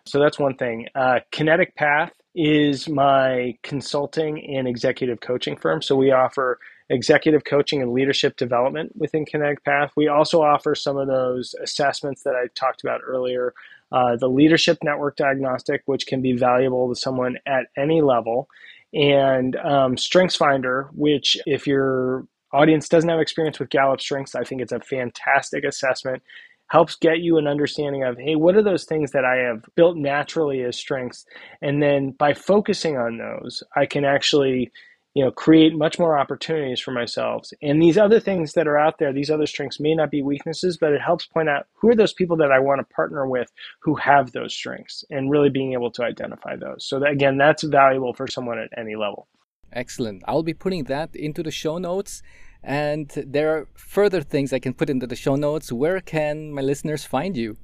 So, 0.05 0.19
that's 0.19 0.39
one 0.39 0.55
thing. 0.55 0.87
Uh, 0.95 1.19
Kinetic 1.31 1.75
Path 1.75 2.13
is 2.35 2.87
my 2.87 3.57
consulting 3.63 4.55
and 4.55 4.67
executive 4.67 5.19
coaching 5.21 5.55
firm. 5.57 5.81
So, 5.81 5.95
we 5.95 6.11
offer 6.11 6.59
executive 6.89 7.43
coaching 7.43 7.81
and 7.81 7.91
leadership 7.91 8.35
development 8.35 8.95
within 8.95 9.25
Kinetic 9.25 9.63
Path. 9.63 9.91
We 9.95 10.07
also 10.07 10.41
offer 10.41 10.73
some 10.75 10.97
of 10.97 11.07
those 11.07 11.53
assessments 11.61 12.23
that 12.23 12.35
I 12.35 12.47
talked 12.55 12.83
about 12.83 13.01
earlier. 13.05 13.53
Uh, 13.91 14.15
the 14.15 14.27
leadership 14.27 14.77
network 14.83 15.15
diagnostic, 15.15 15.81
which 15.85 16.07
can 16.07 16.21
be 16.21 16.33
valuable 16.33 16.89
to 16.89 16.99
someone 16.99 17.37
at 17.45 17.67
any 17.77 18.01
level, 18.01 18.47
and 18.93 19.55
um, 19.57 19.97
Strengths 19.97 20.35
Finder, 20.35 20.89
which 20.93 21.37
if 21.45 21.67
your 21.67 22.27
audience 22.53 22.89
doesn't 22.89 23.09
have 23.09 23.19
experience 23.19 23.59
with 23.59 23.69
Gallup 23.69 24.01
Strengths, 24.01 24.35
I 24.35 24.43
think 24.43 24.61
it's 24.61 24.71
a 24.71 24.79
fantastic 24.79 25.63
assessment. 25.63 26.23
Helps 26.67 26.95
get 26.95 27.19
you 27.19 27.37
an 27.37 27.47
understanding 27.47 28.03
of, 28.03 28.17
hey, 28.17 28.35
what 28.35 28.55
are 28.55 28.61
those 28.61 28.85
things 28.85 29.11
that 29.11 29.25
I 29.25 29.37
have 29.37 29.65
built 29.75 29.97
naturally 29.97 30.61
as 30.61 30.77
strengths? 30.77 31.25
And 31.61 31.81
then 31.81 32.11
by 32.11 32.33
focusing 32.33 32.97
on 32.97 33.17
those, 33.17 33.63
I 33.75 33.87
can 33.87 34.05
actually 34.05 34.71
you 35.15 35.23
know 35.23 35.31
create 35.31 35.75
much 35.75 35.97
more 35.99 36.17
opportunities 36.17 36.79
for 36.79 36.91
myself 36.91 37.47
and 37.61 37.81
these 37.81 37.97
other 37.97 38.19
things 38.19 38.53
that 38.53 38.67
are 38.67 38.77
out 38.77 38.99
there 38.99 39.11
these 39.11 39.31
other 39.31 39.47
strengths 39.47 39.79
may 39.79 39.95
not 39.95 40.11
be 40.11 40.21
weaknesses 40.21 40.77
but 40.77 40.93
it 40.93 41.01
helps 41.01 41.25
point 41.25 41.49
out 41.49 41.67
who 41.73 41.89
are 41.89 41.95
those 41.95 42.13
people 42.13 42.37
that 42.37 42.51
i 42.51 42.59
want 42.59 42.79
to 42.79 42.95
partner 42.95 43.27
with 43.27 43.51
who 43.81 43.95
have 43.95 44.31
those 44.31 44.53
strengths 44.53 45.03
and 45.09 45.31
really 45.31 45.49
being 45.49 45.73
able 45.73 45.91
to 45.91 46.03
identify 46.03 46.55
those 46.55 46.85
so 46.85 46.99
that, 46.99 47.11
again 47.11 47.37
that's 47.37 47.63
valuable 47.63 48.13
for 48.13 48.27
someone 48.27 48.59
at 48.59 48.69
any 48.77 48.95
level 48.95 49.27
excellent 49.73 50.23
i'll 50.27 50.43
be 50.43 50.53
putting 50.53 50.85
that 50.85 51.15
into 51.15 51.43
the 51.43 51.51
show 51.51 51.77
notes 51.77 52.21
and 52.63 53.09
there 53.25 53.55
are 53.55 53.67
further 53.75 54.21
things 54.21 54.51
i 54.51 54.59
can 54.59 54.73
put 54.73 54.89
into 54.89 55.07
the 55.07 55.15
show 55.15 55.35
notes 55.35 55.71
where 55.71 55.99
can 55.99 56.51
my 56.51 56.61
listeners 56.61 57.05
find 57.05 57.37
you 57.37 57.57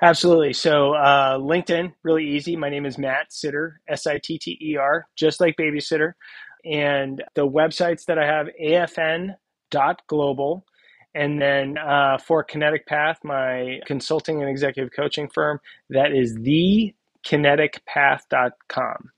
Absolutely. 0.00 0.52
So, 0.52 0.94
uh, 0.94 1.38
LinkedIn, 1.38 1.92
really 2.02 2.28
easy. 2.28 2.56
My 2.56 2.68
name 2.68 2.86
is 2.86 2.98
Matt 2.98 3.32
Sitter, 3.32 3.80
S 3.88 4.04
I 4.06 4.18
T 4.22 4.38
T 4.38 4.58
E 4.60 4.76
R, 4.76 5.08
just 5.16 5.40
like 5.40 5.56
babysitter. 5.56 6.12
And 6.64 7.22
the 7.34 7.46
websites 7.46 8.04
that 8.06 8.18
I 8.18 8.26
have, 8.26 8.48
afn.global. 8.60 10.64
And 11.14 11.40
then 11.40 11.78
uh, 11.78 12.18
for 12.18 12.42
Kinetic 12.42 12.84
Path, 12.86 13.18
my 13.22 13.78
consulting 13.86 14.40
and 14.40 14.50
executive 14.50 14.92
coaching 14.94 15.28
firm, 15.28 15.60
that 15.90 16.12
is 16.12 16.36
thekineticpath.com. 16.38 19.10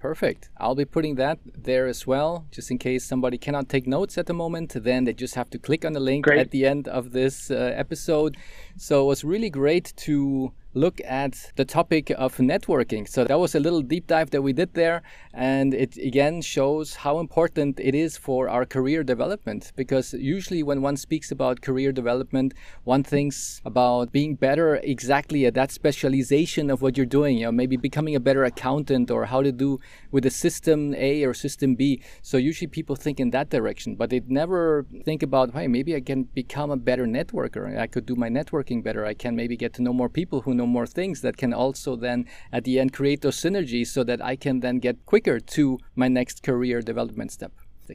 Perfect. 0.00 0.48
I'll 0.56 0.74
be 0.74 0.86
putting 0.86 1.16
that 1.16 1.38
there 1.44 1.86
as 1.86 2.06
well, 2.06 2.46
just 2.50 2.70
in 2.70 2.78
case 2.78 3.04
somebody 3.04 3.36
cannot 3.36 3.68
take 3.68 3.86
notes 3.86 4.16
at 4.16 4.26
the 4.26 4.32
moment. 4.32 4.72
Then 4.74 5.04
they 5.04 5.12
just 5.12 5.34
have 5.34 5.50
to 5.50 5.58
click 5.58 5.84
on 5.84 5.92
the 5.92 6.00
link 6.00 6.24
great. 6.24 6.40
at 6.40 6.50
the 6.50 6.64
end 6.64 6.88
of 6.88 7.12
this 7.12 7.50
uh, 7.50 7.72
episode. 7.76 8.38
So 8.78 9.02
it 9.02 9.06
was 9.06 9.24
really 9.24 9.50
great 9.50 9.92
to 9.98 10.52
look 10.74 11.00
at 11.04 11.52
the 11.56 11.64
topic 11.64 12.10
of 12.10 12.36
networking. 12.36 13.08
So 13.08 13.24
that 13.24 13.38
was 13.38 13.54
a 13.54 13.60
little 13.60 13.82
deep 13.82 14.06
dive 14.06 14.30
that 14.30 14.42
we 14.42 14.52
did 14.52 14.74
there. 14.74 15.02
And 15.32 15.74
it 15.74 15.96
again 15.96 16.42
shows 16.42 16.96
how 16.96 17.18
important 17.18 17.80
it 17.80 17.94
is 17.94 18.16
for 18.16 18.48
our 18.48 18.64
career 18.64 19.02
development. 19.02 19.72
Because 19.76 20.12
usually, 20.14 20.62
when 20.62 20.82
one 20.82 20.96
speaks 20.96 21.30
about 21.30 21.60
career 21.60 21.92
development, 21.92 22.54
one 22.84 23.02
thinks 23.02 23.60
about 23.64 24.12
being 24.12 24.34
better 24.34 24.76
exactly 24.76 25.46
at 25.46 25.54
that 25.54 25.70
specialization 25.70 26.70
of 26.70 26.82
what 26.82 26.96
you're 26.96 27.06
doing. 27.06 27.38
You 27.38 27.46
know, 27.46 27.52
maybe 27.52 27.76
becoming 27.76 28.14
a 28.14 28.20
better 28.20 28.44
accountant 28.44 29.10
or 29.10 29.26
how 29.26 29.42
to 29.42 29.52
do 29.52 29.80
with 30.10 30.24
a 30.26 30.30
system 30.30 30.94
A 30.94 31.24
or 31.24 31.34
system 31.34 31.74
B. 31.74 32.02
So 32.22 32.36
usually 32.36 32.68
people 32.68 32.96
think 32.96 33.20
in 33.20 33.30
that 33.30 33.50
direction, 33.50 33.96
but 33.96 34.10
they 34.10 34.20
never 34.26 34.86
think 35.04 35.22
about, 35.22 35.52
hey, 35.52 35.66
maybe 35.66 35.94
I 35.94 36.00
can 36.00 36.24
become 36.24 36.70
a 36.70 36.76
better 36.76 37.06
networker. 37.06 37.78
I 37.78 37.86
could 37.86 38.06
do 38.06 38.16
my 38.16 38.28
networking 38.28 38.82
better. 38.82 39.04
I 39.04 39.14
can 39.14 39.34
maybe 39.34 39.56
get 39.56 39.72
to 39.74 39.82
know 39.82 39.92
more 39.92 40.08
people 40.08 40.42
who 40.42 40.54
know 40.60 40.66
more 40.66 40.86
things 40.86 41.20
that 41.22 41.36
can 41.36 41.52
also 41.52 41.96
then 41.96 42.26
at 42.52 42.64
the 42.64 42.78
end 42.80 42.92
create 42.92 43.20
those 43.22 43.38
synergies 43.44 43.88
so 43.88 44.04
that 44.04 44.20
I 44.32 44.36
can 44.36 44.60
then 44.60 44.78
get 44.78 44.96
quicker 45.06 45.40
to 45.56 45.78
my 45.96 46.08
next 46.08 46.42
career 46.42 46.80
development 46.82 47.32
step. 47.32 47.52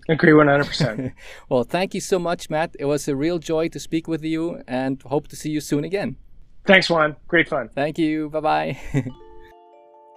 Agree 0.09 0.31
100%. 0.31 1.13
well, 1.49 1.63
thank 1.63 1.93
you 1.93 2.01
so 2.01 2.19
much, 2.19 2.49
Matt. 2.49 2.75
It 2.79 2.85
was 2.85 3.07
a 3.07 3.15
real 3.15 3.39
joy 3.39 3.69
to 3.69 3.79
speak 3.79 4.07
with 4.07 4.23
you 4.23 4.61
and 4.67 5.01
hope 5.03 5.27
to 5.29 5.35
see 5.35 5.49
you 5.49 5.61
soon 5.61 5.83
again. 5.85 6.17
Thanks, 6.65 6.89
Juan. 6.89 7.15
Great 7.27 7.47
fun. 7.47 7.69
Thank 7.69 7.97
you. 7.97 8.29
Bye 8.29 8.39
bye. 8.39 8.79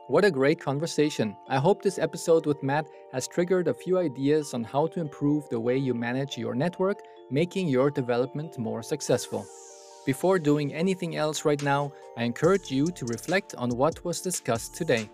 what 0.08 0.24
a 0.24 0.30
great 0.30 0.60
conversation. 0.60 1.36
I 1.48 1.58
hope 1.58 1.82
this 1.82 1.98
episode 1.98 2.46
with 2.46 2.62
Matt 2.62 2.86
has 3.12 3.28
triggered 3.28 3.68
a 3.68 3.74
few 3.74 3.98
ideas 3.98 4.54
on 4.54 4.64
how 4.64 4.86
to 4.88 5.00
improve 5.00 5.48
the 5.48 5.60
way 5.60 5.76
you 5.76 5.94
manage 5.94 6.38
your 6.38 6.54
network, 6.54 6.98
making 7.30 7.68
your 7.68 7.90
development 7.90 8.58
more 8.58 8.82
successful. 8.82 9.46
Before 10.08 10.38
doing 10.38 10.72
anything 10.72 11.16
else 11.16 11.44
right 11.44 11.62
now, 11.62 11.92
I 12.16 12.22
encourage 12.24 12.70
you 12.70 12.86
to 12.86 13.04
reflect 13.04 13.54
on 13.56 13.68
what 13.68 14.02
was 14.06 14.22
discussed 14.22 14.74
today. 14.74 15.10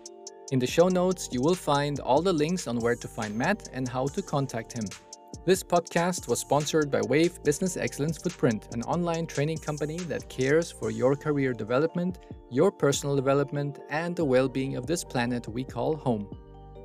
In 0.53 0.59
the 0.59 0.65
show 0.65 0.87
notes, 0.87 1.27
you 1.33 1.41
will 1.41 1.53
find 1.53 1.99
all 1.99 2.21
the 2.21 2.31
links 2.31 2.65
on 2.65 2.79
where 2.79 2.95
to 2.95 3.07
find 3.09 3.35
Matt 3.35 3.67
and 3.73 3.89
how 3.89 4.05
to 4.05 4.21
contact 4.21 4.71
him. 4.71 4.85
This 5.45 5.63
podcast 5.63 6.29
was 6.29 6.39
sponsored 6.39 6.89
by 6.89 7.01
Wave 7.09 7.43
Business 7.43 7.75
Excellence 7.75 8.17
Footprint, 8.17 8.69
an 8.71 8.83
online 8.83 9.27
training 9.27 9.57
company 9.57 9.97
that 10.07 10.29
cares 10.29 10.71
for 10.71 10.91
your 10.91 11.13
career 11.17 11.51
development, 11.51 12.19
your 12.49 12.71
personal 12.71 13.17
development, 13.17 13.79
and 13.89 14.15
the 14.15 14.23
well 14.23 14.47
being 14.47 14.77
of 14.77 14.87
this 14.87 15.03
planet 15.03 15.45
we 15.49 15.65
call 15.65 15.97
home. 15.97 16.25